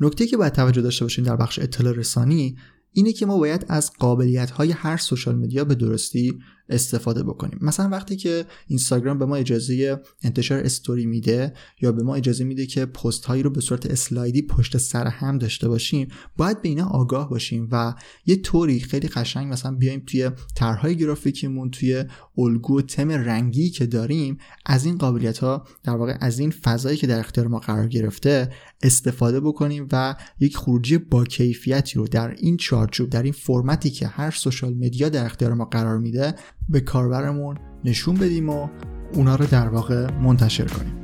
نکته 0.00 0.26
که 0.26 0.36
باید 0.36 0.52
توجه 0.52 0.82
داشته 0.82 1.04
باشیم 1.04 1.24
در 1.24 1.36
بخش 1.36 1.58
اطلاع 1.58 1.92
رسانی 1.92 2.56
اینه 2.92 3.12
که 3.12 3.26
ما 3.26 3.38
باید 3.38 3.66
از 3.68 3.92
قابلیت 3.98 4.50
های 4.50 4.70
هر 4.70 4.96
سوشال 4.96 5.34
مدیا 5.34 5.64
به 5.64 5.74
درستی 5.74 6.38
استفاده 6.72 7.22
بکنیم. 7.22 7.58
مثلا 7.60 7.88
وقتی 7.88 8.16
که 8.16 8.44
اینستاگرام 8.66 9.18
به 9.18 9.26
ما 9.26 9.36
اجازه 9.36 10.00
انتشار 10.22 10.58
استوری 10.58 11.06
میده 11.06 11.52
یا 11.80 11.92
به 11.92 12.02
ما 12.02 12.14
اجازه 12.14 12.44
میده 12.44 12.66
که 12.66 12.86
پست 12.86 13.24
هایی 13.24 13.42
رو 13.42 13.50
به 13.50 13.60
صورت 13.60 13.86
اسلایدی 13.86 14.42
پشت 14.42 14.78
سر 14.78 15.06
هم 15.06 15.38
داشته 15.38 15.68
باشیم 15.68 16.08
باید 16.36 16.62
به 16.62 16.68
اینا 16.68 16.86
آگاه 16.86 17.30
باشیم 17.30 17.68
و 17.72 17.94
یه 18.26 18.36
طوری 18.36 18.80
خیلی 18.80 19.08
قشنگ 19.08 19.52
مثلا 19.52 19.74
بیایم 19.74 20.02
توی 20.06 20.30
طرحهای 20.54 20.96
گرافیکیمون 20.96 21.70
توی 21.70 22.04
الگو 22.38 22.78
و 22.78 22.82
تم 22.82 23.10
رنگی 23.10 23.70
که 23.70 23.86
داریم 23.86 24.38
از 24.66 24.84
این 24.84 24.98
قابلیت 24.98 25.38
ها 25.38 25.66
در 25.82 25.96
واقع 25.96 26.16
از 26.20 26.38
این 26.38 26.50
فضایی 26.50 26.96
که 26.96 27.06
در 27.06 27.20
اختیار 27.20 27.46
ما 27.46 27.58
قرار 27.58 27.88
گرفته 27.88 28.50
استفاده 28.82 29.40
بکنیم 29.40 29.88
و 29.92 30.14
یک 30.40 30.56
خروجی 30.56 30.98
با 30.98 31.24
کیفیتی 31.24 31.98
رو 31.98 32.08
در 32.08 32.30
این 32.30 32.56
چارچوب 32.56 33.10
در 33.10 33.22
این 33.22 33.32
فرمتی 33.32 33.90
که 33.90 34.06
هر 34.06 34.30
سوشال 34.30 34.74
مدیا 34.74 35.08
در 35.08 35.24
اختیار 35.24 35.54
ما 35.54 35.64
قرار 35.64 35.98
میده 35.98 36.34
به 36.68 36.80
کاربرمون 36.80 37.58
نشون 37.84 38.14
بدیم 38.14 38.48
و 38.48 38.68
اونا 39.14 39.36
رو 39.36 39.46
در 39.46 39.68
واقع 39.68 40.10
منتشر 40.10 40.64
کنیم. 40.64 41.02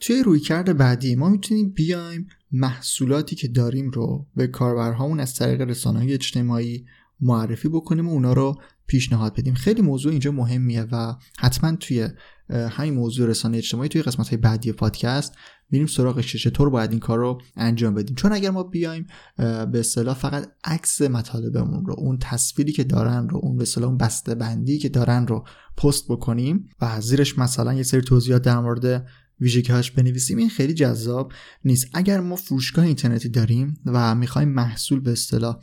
توی 0.00 0.22
رویکرد 0.22 0.76
بعدی 0.76 1.14
ما 1.14 1.28
می‌تونیم 1.28 1.70
بیایم 1.70 2.28
محصولاتی 2.52 3.36
که 3.36 3.48
داریم 3.48 3.90
رو 3.90 4.26
به 4.36 4.46
کاربرهامون 4.46 5.20
از 5.20 5.34
طریق 5.34 5.60
رسانه 5.60 5.98
های 5.98 6.12
اجتماعی 6.12 6.84
معرفی 7.20 7.68
بکنیم 7.68 8.08
و 8.08 8.12
اونا 8.12 8.32
رو 8.32 8.54
پیشنهاد 8.86 9.36
بدیم. 9.36 9.54
خیلی 9.54 9.82
موضوع 9.82 10.12
اینجا 10.12 10.32
مهمیه 10.32 10.82
و 10.82 11.14
حتما 11.38 11.76
توی 11.76 12.08
همین 12.50 12.94
موضوع 12.94 13.28
رسانه 13.28 13.58
اجتماعی 13.58 13.88
توی 13.88 14.02
قسمت 14.02 14.28
های 14.28 14.36
بعدی 14.36 14.72
پادکست 14.72 15.34
میریم 15.70 15.86
سراغش 15.86 16.36
چطور 16.36 16.70
باید 16.70 16.90
این 16.90 17.00
کار 17.00 17.18
رو 17.18 17.40
انجام 17.56 17.94
بدیم. 17.94 18.16
چون 18.16 18.32
اگر 18.32 18.50
ما 18.50 18.62
بیایم 18.62 19.06
به 19.36 19.80
اصطلاح 19.80 20.14
فقط 20.14 20.48
عکس 20.64 21.02
مطالبمون 21.02 21.86
رو 21.86 21.94
اون 21.98 22.18
تصویری 22.18 22.72
که 22.72 22.84
دارن 22.84 23.28
رو 23.28 23.40
اون 23.42 23.56
به 23.56 23.62
اصطلاح 23.62 23.88
اون 23.88 23.98
بسته 23.98 24.34
بندی 24.34 24.78
که 24.78 24.88
دارن 24.88 25.26
رو 25.26 25.44
پست 25.76 26.04
بکنیم 26.08 26.68
و 26.80 27.00
زیرش 27.00 27.38
مثلا 27.38 27.74
یه 27.74 27.82
سری 27.82 28.00
توضیحات 28.00 28.42
در 28.42 28.60
مورد 28.60 29.06
ویژگیهاش 29.40 29.90
بنویسیم 29.90 30.38
این 30.38 30.48
خیلی 30.48 30.74
جذاب 30.74 31.32
نیست. 31.64 31.86
اگر 31.94 32.20
ما 32.20 32.36
فروشگاه 32.36 32.84
اینترنتی 32.84 33.28
داریم 33.28 33.74
و 33.86 34.14
می‌خوایم 34.14 34.48
محصول 34.48 35.00
به 35.00 35.12
اصطلاح 35.12 35.56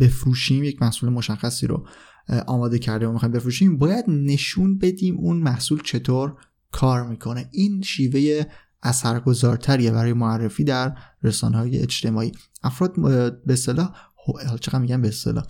بفروشیم 0.00 0.64
یک 0.64 0.82
محصول 0.82 1.10
مشخصی 1.10 1.66
رو 1.66 1.86
آماده 2.46 2.78
کرده 2.78 3.06
و 3.08 3.12
می‌خوایم 3.12 3.32
بفروشیم 3.32 3.78
باید 3.78 4.04
نشون 4.08 4.78
بدیم 4.78 5.16
اون 5.18 5.36
محصول 5.36 5.80
چطور 5.84 6.36
کار 6.72 7.06
می‌کنه. 7.06 7.48
این 7.52 7.82
شیوه 7.82 8.44
اثرگذارتریه 8.82 9.90
برای 9.90 10.12
معرفی 10.12 10.64
در 10.64 10.94
رسانه 11.22 11.56
های 11.56 11.78
اجتماعی. 11.78 12.32
افراد 12.62 12.94
به 13.46 13.56
اصطلاح 14.36 14.58
چقدر 14.58 14.78
میگم 14.78 15.02
به 15.02 15.08
اصطلاح 15.08 15.44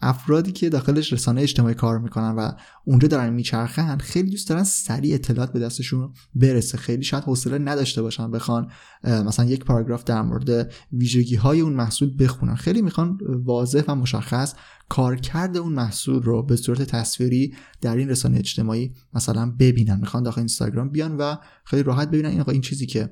افرادی 0.00 0.52
که 0.52 0.68
داخلش 0.68 1.12
رسانه 1.12 1.40
اجتماعی 1.40 1.74
کار 1.74 1.98
می‌کنن 1.98 2.30
و 2.30 2.52
اونجا 2.84 3.08
دارن 3.08 3.32
میچرخن 3.32 3.98
خیلی 3.98 4.30
دوست 4.30 4.48
دارن 4.48 4.64
سریع 4.64 5.14
اطلاعات 5.14 5.52
به 5.52 5.58
دستشون 5.58 6.12
برسه. 6.34 6.78
خیلی 6.78 7.02
شاید 7.02 7.24
حوصله 7.24 7.58
نداشته 7.58 8.02
باشن 8.02 8.30
بخوان 8.30 8.70
مثلا 9.04 9.44
یک 9.44 9.64
پاراگراف 9.64 10.04
در 10.04 10.22
مورد 10.22 10.72
ویژگی 10.92 11.36
های 11.36 11.60
اون 11.60 11.72
محصول 11.72 12.16
بخونن. 12.18 12.54
خیلی 12.54 12.82
می‌خوان 12.82 13.18
واضح 13.44 13.82
و 13.88 13.94
مشخص 13.94 14.54
کارکرد 14.88 15.56
اون 15.56 15.72
محصول 15.72 16.22
رو 16.22 16.42
به 16.42 16.56
صورت 16.56 16.82
تصویری 16.82 17.54
در 17.80 17.96
این 17.96 18.08
رسانه 18.08 18.38
اجتماعی 18.38 18.94
مثلا 19.14 19.54
ببینن. 19.58 20.00
می‌خوان 20.00 20.22
داخل 20.22 20.40
اینستاگرام 20.40 20.90
بیان 20.90 21.16
و 21.16 21.36
خیلی 21.64 21.82
راحت 21.82 22.08
ببینن 22.08 22.28
این 22.28 22.44
این 22.48 22.60
چیزی 22.60 22.86
که 22.86 23.10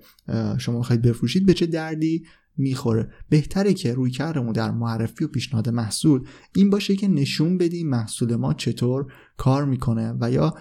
شما 0.59 0.79
می‌خواید 0.79 1.03
بفروشید 1.03 1.47
به 1.47 1.55
چه 1.55 1.67
دردی 1.67 2.25
می‌خوره. 2.59 3.11
بهتره 3.29 3.75
که 3.75 3.95
روی 3.95 4.11
کردمون 4.11 4.53
در 4.53 4.71
معرفی 4.71 5.25
و 5.25 5.29
پیشنهاد 5.29 5.69
محصول 5.69 6.27
این 6.55 6.71
باشه 6.71 6.97
که 6.97 7.09
نشون 7.09 7.59
بدیم 7.59 7.89
محصول 7.89 8.37
ما 8.37 8.55
چطور 8.55 9.13
کار 9.37 9.65
می‌کنه 9.65 10.15
و 10.21 10.31
یا 10.31 10.55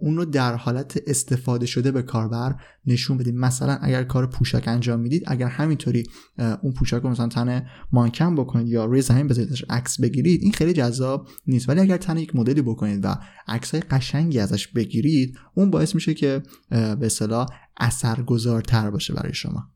اون 0.00 0.16
رو 0.16 0.24
در 0.24 0.54
حالت 0.54 1.00
استفاده 1.06 1.66
شده 1.66 1.90
به 1.90 2.02
کاربر 2.02 2.54
نشون 2.86 3.16
بدیم. 3.16 3.38
مثلا 3.38 3.78
اگر 3.82 4.04
کار 4.04 4.26
پوشک 4.26 4.68
انجام 4.68 5.00
می‌دید 5.00 5.22
اگر 5.26 5.46
همینطوری 5.46 6.06
اون 6.62 6.72
پوشک 6.72 7.02
رو 7.02 7.10
مثلا 7.10 7.28
تن 7.28 7.66
مانکن 7.92 8.34
بکنید 8.34 8.68
یا 8.68 8.84
روی 8.84 9.02
زمین 9.02 9.26
بذاریدش 9.26 9.64
عکس 9.70 10.00
بگیرید 10.00 10.42
این 10.42 10.52
خیلی 10.52 10.72
جذاب 10.72 11.28
نیست. 11.46 11.68
ولی 11.68 11.80
اگر 11.80 11.96
تن 11.96 12.16
یک 12.16 12.36
مدلی 12.36 12.62
بکنید 12.62 13.04
و 13.04 13.16
عکسای 13.48 13.80
قشنگی 13.80 14.38
ازش 14.38 14.68
بگیرید 14.68 15.38
اون 15.54 15.70
باعث 15.70 15.94
میشه 15.94 16.14
که 16.14 16.42
به 16.70 17.06
اصطلاح 17.06 17.46
اثرگذارتر 17.76 18.90
باشه 18.90 19.14
برای 19.14 19.34
شما. 19.34 19.70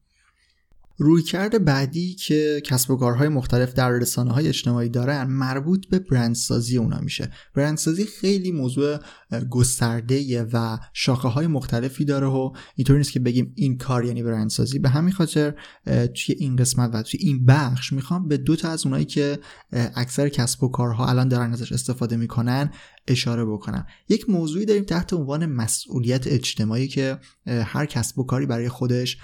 رویکرد 1.00 1.64
بعدی 1.64 2.14
که 2.14 2.62
کسب 2.64 2.90
و 2.90 2.96
کارهای 2.96 3.28
مختلف 3.28 3.74
در 3.74 3.90
رسانه 3.90 4.32
های 4.32 4.48
اجتماعی 4.48 4.88
دارن 4.88 5.24
مربوط 5.24 5.86
به 5.86 5.98
برندسازی 5.98 6.78
اونا 6.78 7.00
میشه. 7.00 7.30
برندسازی 7.54 8.04
خیلی 8.04 8.52
موضوع 8.52 8.98
گسترده 9.50 10.42
و 10.52 10.78
شاخه 10.92 11.28
های 11.28 11.46
مختلفی 11.46 12.04
داره 12.04 12.26
و 12.26 12.52
اینطوری 12.76 12.98
نیست 12.98 13.12
که 13.12 13.20
بگیم 13.20 13.52
این 13.56 13.78
کار 13.78 14.04
یعنی 14.04 14.22
برندسازی. 14.22 14.78
به 14.78 14.88
همین 14.88 15.12
خاطر 15.12 15.54
توی 15.86 16.34
این 16.38 16.56
قسمت 16.56 16.90
و 16.94 17.02
توی 17.02 17.20
این 17.22 17.46
بخش 17.46 17.92
می‌خوام 17.92 18.28
به 18.28 18.36
دو 18.36 18.56
تا 18.56 18.68
از 18.68 18.86
اونایی 18.86 19.04
که 19.04 19.38
اکثر 19.72 20.28
کسب 20.28 20.62
و 20.64 20.68
کارها 20.68 21.08
الان 21.08 21.28
دارن 21.28 21.52
ازش 21.52 21.72
استفاده 21.72 22.16
می‌کنن 22.16 22.70
اشاره 23.08 23.44
بکنم. 23.44 23.86
یک 24.08 24.30
موضوعی 24.30 24.66
داریم 24.66 24.84
تحت 24.84 25.12
عنوان 25.12 25.46
مسئولیت 25.46 26.26
اجتماعی 26.26 26.88
که 26.88 27.18
هر 27.46 27.86
کسب 27.86 28.18
و 28.18 28.24
کاری 28.24 28.46
برای 28.46 28.68
خودش 28.68 29.18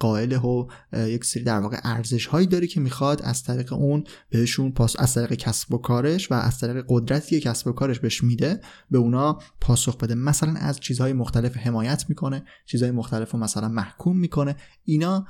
قائله 0.00 0.38
و 0.38 0.66
یک 0.92 1.24
سری 1.24 1.44
در 1.44 1.60
واقع 1.60 1.80
ارزش 1.84 2.26
هایی 2.26 2.46
داره 2.46 2.66
که 2.66 2.80
می‌خواد 2.80 3.22
از 3.22 3.42
طریق 3.42 3.72
اون 3.72 4.04
بهشون 4.30 4.72
پاس 4.72 4.96
از 4.98 5.14
طریق 5.14 5.32
کسب 5.32 5.74
و 5.74 5.78
کارش 5.78 6.30
و 6.30 6.34
از 6.34 6.58
طریق 6.58 6.84
قدرتی 6.88 7.40
که 7.40 7.50
کسب 7.50 7.66
و 7.66 7.72
کارش 7.72 8.00
بهش 8.00 8.24
میده 8.24 8.60
به 8.90 8.98
اونا 8.98 9.38
پاسخ 9.60 9.96
بده. 9.96 10.14
مثلا 10.14 10.54
از 10.54 10.80
چیزهای 10.80 11.12
مختلف 11.12 11.56
حمایت 11.56 12.04
می‌کنه 12.08 12.44
چیزهای 12.66 12.92
مختلف 12.92 13.30
رو 13.30 13.38
مثلا 13.38 13.68
محکوم 13.68 14.18
می‌کنه. 14.18 14.56
اینا 14.84 15.26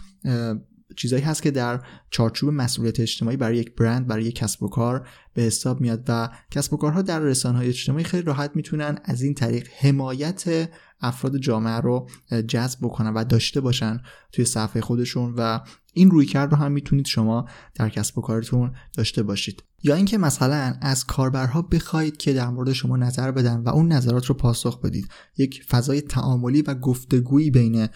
چیزایی 0.96 1.22
هست 1.22 1.42
که 1.42 1.51
در 1.51 1.81
چارچوب 2.11 2.51
مسئولیت 2.51 3.01
اجتماعی 3.01 3.37
برای 3.37 3.57
یک 3.57 3.74
برند 3.74 4.07
برای 4.07 4.24
یک 4.24 4.35
کسب 4.35 4.62
و 4.62 4.68
کار 4.68 5.09
به 5.35 5.42
حساب 5.42 5.81
میاد 5.81 6.05
و 6.09 6.29
کسب 6.51 6.72
و 6.72 6.77
کارها 6.77 7.03
در 7.03 7.20
رسانه 7.20 7.59
های 7.59 7.68
اجتماعی 7.68 8.05
خیلی 8.05 8.22
راحت 8.22 8.51
می‌تونن 8.55 8.98
از 9.05 9.22
این 9.22 9.35
طریق 9.35 9.68
حمایت 9.79 10.70
افراد 11.01 11.37
جامعه 11.37 11.77
رو 11.77 12.09
جذب 12.48 12.79
بکنن 12.83 13.14
و 13.14 13.24
داشته 13.24 13.61
باشن 13.61 14.01
توی 14.33 14.44
صفحه 14.44 14.81
خودشون 14.81 15.35
و 15.37 15.61
این 15.98 16.11
روی 16.11 16.26
کرد 16.26 16.50
رو 16.50 16.56
هم 16.56 16.72
می‌تونید 16.72 17.06
شما 17.06 17.48
در 17.74 17.88
کسب 17.88 18.18
و 18.18 18.20
کارتون 18.20 18.72
داشته 18.96 19.22
باشید. 19.22 19.62
یا 19.82 19.94
اینکه 19.94 20.18
مثلا 20.18 20.74
از 20.80 21.04
کاربرها 21.06 21.62
بخواهید 21.62 22.16
که 22.16 22.32
در 22.32 22.48
مورد 22.48 22.72
شما 22.72 22.96
نظر 22.96 23.30
بدن 23.30 23.61
و 23.61 23.68
اون 23.68 23.92
نظرات 23.92 24.26
رو 24.26 24.34
پاسخ 24.34 24.80
بدید. 24.80 25.08
یک 25.37 25.64
فضای 25.68 26.00
تعاملی 26.00 26.62
و 26.62 26.74
گفتگویی 26.74 27.50
بین 27.50 27.88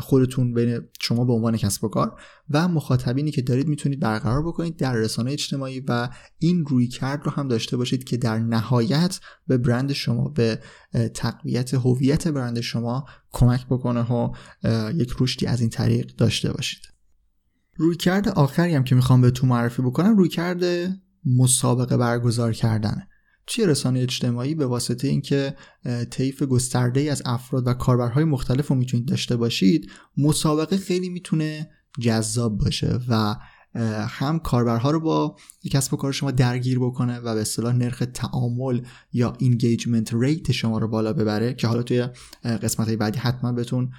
خودتون 0.00 0.54
بین 0.54 0.80
شما 1.00 1.24
به 1.24 1.32
عنوان 1.32 1.56
کسب 1.56 1.84
و 1.84 1.88
کار 1.88 2.20
و 2.50 2.68
مخاطبینی 2.68 3.30
که 3.30 3.42
دارید 3.42 3.68
می‌تونید 3.68 4.00
برقرار 4.00 4.42
بکنید 4.42 4.76
در 4.76 4.94
رسانه 4.94 5.32
اجتماعی 5.32 5.80
و 5.80 6.08
این 6.38 6.66
روی 6.66 6.88
کرد 6.88 7.24
رو 7.24 7.30
هم 7.30 7.48
داشته 7.48 7.76
باشید 7.76 8.04
که 8.04 8.16
در 8.16 8.38
نهایت 8.38 9.20
به 9.46 9.58
برند 9.58 9.92
شما 9.92 10.28
به 10.28 10.60
تقویت 11.14 11.74
هویت 11.74 12.28
برند 12.28 12.60
شما 12.60 13.04
کمک 13.32 13.66
بکنه 13.66 14.12
و 14.12 14.32
یک 14.94 15.14
رشدی 15.20 15.46
از 15.46 15.60
این 15.60 15.70
طریق 15.70 16.16
داشته 16.16 16.52
باشید. 16.52 16.97
رویکرد 17.78 18.28
آخری 18.28 18.74
هم 18.74 18.84
که 18.84 18.94
می‌خوام 18.94 19.20
به 19.20 19.30
تو 19.30 19.46
معرفی 19.46 19.82
بکنم 19.82 20.16
رویکرد 20.16 20.64
مسابقه 21.26 21.96
برگزار 21.96 22.52
کردنه. 22.52 23.08
توی 23.46 23.66
رسانه 23.66 24.00
اجتماعی 24.00 24.54
به 24.54 24.66
واسطه 24.66 25.08
اینکه 25.08 25.54
طیف 26.10 26.42
گسترده 26.42 27.00
ای 27.00 27.08
از 27.08 27.22
افراد 27.26 27.66
و 27.66 27.74
کاربرهای 27.74 28.24
مختلف 28.24 28.68
رو 28.68 28.76
می‌تونید 28.76 29.08
داشته 29.08 29.36
باشید 29.36 29.90
مسابقه 30.16 30.76
خیلی 30.76 31.08
می‌تونه 31.08 31.70
جذاب 32.00 32.58
باشه 32.58 32.98
و 33.08 33.36
هم 34.08 34.38
کاربرها 34.38 34.90
رو 34.90 35.00
با 35.00 35.36
کسب 35.72 35.94
و 35.94 35.96
کار 35.96 36.12
شما 36.12 36.30
درگیر 36.30 36.78
بکنه 36.78 37.18
و 37.18 37.34
به 37.34 37.40
اصطلاح 37.40 37.74
نرخ 37.74 38.02
تعامل 38.14 38.80
یا 39.12 39.32
engagement 39.38 40.14
rate 40.14 40.52
شما 40.52 40.78
رو 40.78 40.88
بالا 40.88 41.12
ببره 41.12 41.54
که 41.54 41.66
حالا 41.66 41.82
توی 41.82 42.08
قسمت 42.44 42.86
های 42.86 42.96
بعدی 42.96 43.18
حتما 43.18 43.52
بهتون 43.52 43.90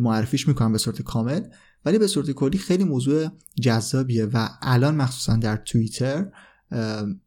معرفیش 0.00 0.48
می‌کنم 0.48 0.72
به 0.72 0.78
صورت 0.78 1.02
کامل. 1.02 1.40
ولی 1.86 1.98
به 1.98 2.06
صورت 2.06 2.30
کلی 2.30 2.58
خیلی 2.58 2.84
موضوع 2.84 3.28
جذابیه 3.60 4.24
و 4.24 4.48
الان 4.62 4.94
مخصوصا 4.96 5.36
در 5.36 5.56
توییتر 5.56 6.26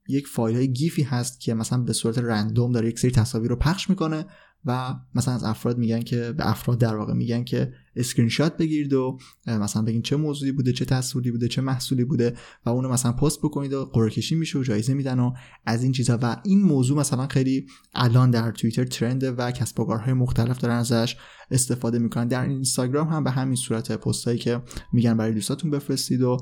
یک 0.07 0.27
فایل 0.27 0.55
های 0.55 0.73
GIF 0.73 0.96
ی 0.96 1.03
هست 1.03 1.41
که 1.41 1.53
مثلا 1.53 1.83
به 1.83 1.93
صورت 1.93 2.17
random 2.17 2.71
داره 2.71 2.87
یک 2.87 2.99
سری 2.99 3.11
تصاویر 3.11 3.49
رو 3.49 3.55
پخش 3.55 3.89
می‌کنه 3.89 4.25
و 4.65 4.95
مثلا 5.15 5.33
از 5.33 5.43
افراد 5.43 5.77
میگن 5.77 6.01
که 6.01 6.31
به 6.31 6.49
افراد 6.49 6.79
در 6.79 6.95
واقع 6.95 7.13
میگن 7.13 7.43
که 7.43 7.73
اسکرین 7.99 8.29
شات 8.29 8.57
بگیرید 8.57 8.93
و 8.93 9.17
مثلا 9.47 9.81
بگین 9.81 10.01
چه 10.01 10.15
موضوعی 10.15 10.51
بوده 10.51 10.73
چه 10.73 10.85
تصویری 10.85 11.31
بوده 11.31 11.47
چه 11.47 11.61
محصولی 11.61 12.03
بوده 12.03 12.33
و 12.65 12.69
اونو 12.69 12.89
مثلا 12.89 13.11
پست 13.11 13.39
بکنید 13.39 13.73
و 13.73 13.85
قرعه 13.85 14.09
کشی 14.09 14.35
میشه 14.35 14.59
و 14.59 14.63
جایزه 14.63 14.93
میدن 14.93 15.19
و 15.19 15.33
از 15.65 15.83
این 15.83 15.91
چیزا. 15.91 16.19
و 16.21 16.41
این 16.43 16.61
موضوع 16.61 16.97
مثلا 16.97 17.27
خیلی 17.27 17.67
الان 17.95 18.31
در 18.31 18.51
توییتر 18.51 18.85
trend 18.85 19.24
ه 19.24 19.31
و 19.31 19.51
کسب 19.51 19.79
و 19.79 19.85
کارهای 19.85 20.13
مختلف 20.13 20.59
دارن 20.59 20.75
ازش 20.75 21.15
استفاده 21.51 21.99
می‌کنن. 21.99 22.27
در 22.27 22.43
اینستاگرام 22.43 23.07
هم 23.07 23.23
به 23.23 23.31
همین 23.31 23.55
صورت 23.55 23.91
پستایی 23.91 24.37
که 24.37 24.61
میگن 24.93 25.17
برای 25.17 25.33
دوستاتون 25.33 25.71
بفرستید 25.71 26.21
و 26.21 26.37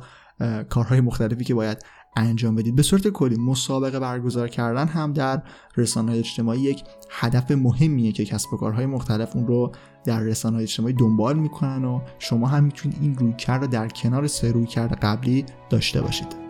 کارهای 0.70 1.02
مختلفی 1.02 1.44
که 1.44 1.56
باید 1.56 1.86
انجام 2.18 2.56
بدید. 2.56 2.76
به 2.76 2.82
صورت 2.82 3.08
کلی 3.08 3.36
مسابقه 3.38 4.00
برگزار 4.00 4.48
کردن 4.48 4.88
هم 4.88 5.14
در 5.14 5.42
رسانه 5.78 6.12
اجتماعی 6.12 6.60
یک 6.60 6.84
هدف 7.10 7.52
مهمیه 7.52 8.12
که 8.12 8.26
کسب 8.26 8.54
و 8.54 8.58
کارهای 8.58 8.86
مختلف 8.86 9.36
اون 9.36 9.48
رو 9.48 9.72
در 10.04 10.20
رسانه 10.20 10.58
اجتماعی 10.58 10.94
دنبال 10.94 11.40
می‌کنن 11.40 11.86
و 11.86 12.02
شما 12.20 12.48
هم 12.48 12.64
می‌تونید 12.64 12.98
این 13.02 13.16
رویکرد 13.16 13.62
رو 13.62 13.68
در 13.68 13.88
کنار 13.88 14.28
سه 14.28 14.52
رویکرد 14.52 14.94
قبلی 14.94 15.46
داشته 15.70 16.02
باشید. 16.02 16.47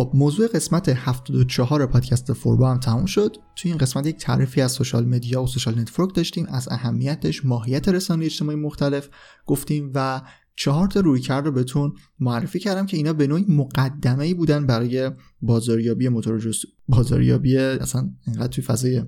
خب 0.00 0.12
موضوع 0.14 0.46
قسمت 0.46 0.88
74 0.88 1.86
پادکست 1.86 2.32
فوربو 2.32 2.70
هم 2.70 2.80
تموم 2.80 3.06
شد. 3.06 3.36
توی 3.56 3.70
این 3.70 3.78
قسمت 3.78 4.06
یک 4.06 4.16
تعریفی 4.16 4.60
از 4.60 4.72
social 4.72 5.04
media 5.04 5.42
و 5.42 5.46
social 5.46 5.78
network 5.78 6.14
داشتیم 6.14 6.46
از 6.48 6.68
اهمیتش 6.70 7.44
ماهیت 7.44 7.88
رسانه 7.88 8.24
اجتماعی 8.24 8.58
مختلف 8.58 9.08
گفتیم 9.46 9.92
و 9.94 10.22
چهار 10.56 10.86
تا 10.88 11.00
رویکرد 11.00 11.46
رو 11.46 11.52
بهتون 11.52 11.92
معرفی 12.20 12.58
کردم 12.58 12.86
که 12.86 12.96
اینا 12.96 13.12
به 13.12 13.26
نوعی 13.26 13.44
مقدمه 13.48 14.24
ای 14.24 14.34
بودن 14.34 14.66
برای 14.66 15.10
بازاریابی 15.42 16.08
موتور 16.08 16.38
جست... 16.38 16.64
بازاریابی 16.88 17.56
اصلا 17.56 18.10
اینقدر 18.26 18.46
توی 18.46 18.64
فضای 18.64 19.02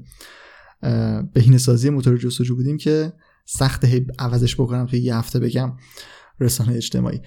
بهینه 1.34 1.58
سازی 1.58 1.90
موتور 1.90 2.16
جستجو 2.16 2.56
بودیم 2.56 2.76
که 2.76 3.12
سخت 3.44 3.84
عوضش 4.18 4.54
بکنم 4.54 4.86
توی 4.86 4.98
یه 5.00 5.16
هفته 5.16 5.38
بگم 5.38 5.72
رسانه 6.40 6.72
اجتماعی. 6.72 7.20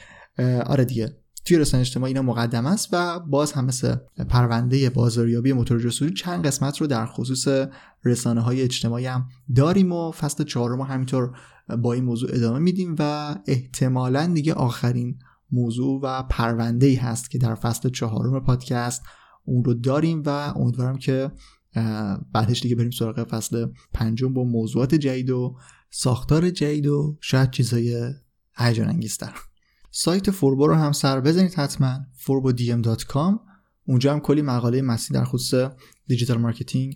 آره 0.66 0.86
دیگه. 0.86 1.25
توی 1.46 1.58
رسانه 1.58 1.82
اجتماعی 1.82 2.14
اینا 2.14 2.22
مقدم 2.22 2.66
است 2.66 2.90
و 2.92 3.20
باز 3.20 3.52
هم 3.52 3.66
مثل 3.66 3.96
پرونده 4.30 4.90
بازاریابی 4.90 5.54
موتور 5.54 5.80
جستجو 5.80 6.10
چند 6.10 6.46
قسمت 6.46 6.78
رو 6.82 6.88
در 6.88 7.06
خصوص 7.06 7.68
رسانه 8.06 8.42
های 8.42 8.62
اجتماعی 8.62 9.06
هم 9.06 9.28
داریم 9.56 9.92
و 9.92 10.12
فصل 10.12 10.44
چهارم 10.44 10.82
همینطور 10.82 11.38
با 11.78 11.94
این 11.94 12.04
موضوع 12.04 12.30
ادامه 12.34 12.60
میدیم 12.60 12.96
و 13.00 13.36
احتمالا 13.48 14.26
دیگه 14.34 14.54
آخرین 14.54 15.20
موضوع 15.52 16.02
و 16.04 16.24
پرونده 16.24 16.86
ای 16.86 16.96
هست 16.96 17.32
که 17.32 17.38
در 17.38 17.56
فصل 17.56 17.90
چهارم 17.90 18.40
پادکست 18.40 19.04
اون 19.46 19.64
رو 19.64 19.74
داریم 19.74 20.24
و 20.26 20.30
امیدوارم 20.30 20.98
که 20.98 21.32
بعدش 22.34 22.62
دیگه 22.62 22.76
بریم 22.76 22.92
سراغ 22.92 23.24
فصل 23.24 23.68
پنجم 23.94 24.34
با 24.34 24.44
موضوعات 24.44 24.96
جدید 24.96 25.30
و 25.30 25.58
ساختار 25.90 26.50
جدید 26.50 26.88
و 26.88 27.18
شاید 27.22 27.52
چیزای 27.52 28.14
هیجان 28.58 28.90
انگیزتر 28.90 29.34
سایت 29.98 30.32
فوربو 30.32 30.68
رو 30.68 30.76
هم 30.76 30.92
سر 30.92 31.20
بزنید 31.22 31.54
حتما. 31.54 32.00
forbodm.com 32.26 33.40
اونجا 33.86 34.14
هم 34.14 34.20
کلی 34.20 34.42
مقاله 34.42 34.82
مسی 34.82 35.14
در 35.14 35.24
خصوص 35.24 35.72
digital 36.08 36.38
marketing 36.38 36.96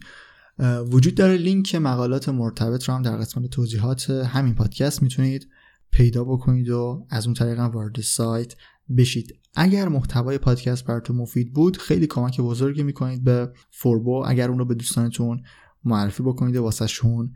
وجود 0.92 1.16
داره. 1.16 1.38
لینک 1.38 1.76
مقالات 1.76 2.30
مرتبط 2.30 2.84
رو 2.84 2.94
هم 2.94 3.02
در 3.02 3.18
قسمت 3.18 3.50
توضیحات 3.50 4.10
همین 4.10 4.56
پادکست 4.56 5.04
می‌تونید 5.04 5.48
پیدا 5.92 6.24
بکنید 6.24 6.70
و 6.70 7.06
از 7.10 7.26
اون 7.26 7.34
طریق 7.34 7.60
وارد 7.60 8.02
سایت 8.02 8.56
بشید. 8.98 9.40
اگر 9.56 9.88
محتوای 9.88 10.38
پادکست 10.38 10.86
براتون 10.86 11.16
مفید 11.16 11.54
بود 11.54 11.78
خیلی 11.78 12.08
کمک 12.08 12.42
بزرگی 12.42 12.84
می‌کنید 12.84 13.24
به 13.24 13.54
فوربو 13.72 14.24
اگر 14.28 14.50
اون 14.50 14.60
رو 14.60 14.66
به 14.66 14.76
دوستانتون 14.76 15.42
معرفی 15.84 16.24
بکنید 16.24 16.56
و 16.56 16.64
واسه 16.64 16.88
شون 16.88 17.34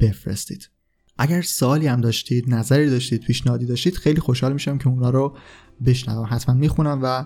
بفرستید. 0.00 0.68
اگر 1.22 1.42
سوالی 1.42 1.86
هم 1.86 2.00
داشتید 2.00 2.54
نظری 2.54 2.90
داشتید 2.90 3.20
پیشنهادی 3.20 3.66
داشتید 3.66 3.94
خیلی 3.94 4.20
خوشحال 4.20 4.52
میشم 4.52 4.78
که 4.78 4.88
اونا 4.88 5.10
رو 5.10 5.36
بشنوم. 5.86 6.26
حتما 6.30 6.54
می‌خونم 6.54 7.00
و 7.02 7.24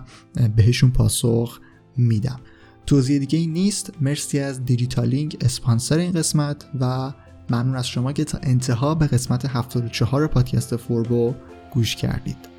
بهشون 0.55 0.91
پاسخ 0.91 1.59
میدم. 1.97 2.39
توضیح 2.85 3.19
دیگه 3.19 3.39
ای 3.39 3.47
نیست. 3.47 3.93
مرسی 4.01 4.39
از 4.39 4.65
دیجیتالینگ 4.65 5.37
اسپانسر 5.41 5.97
این 5.97 6.11
قسمت 6.11 6.65
و 6.79 7.13
ممنون 7.49 7.75
از 7.75 7.87
شما 7.87 8.13
که 8.13 8.23
تا 8.23 8.37
انتها 8.43 8.95
به 8.95 9.07
قسمت 9.07 9.45
74 9.45 10.27
پادکست 10.27 10.75
فوربو 10.75 11.35
گوش 11.73 11.95
کردید. 11.95 12.54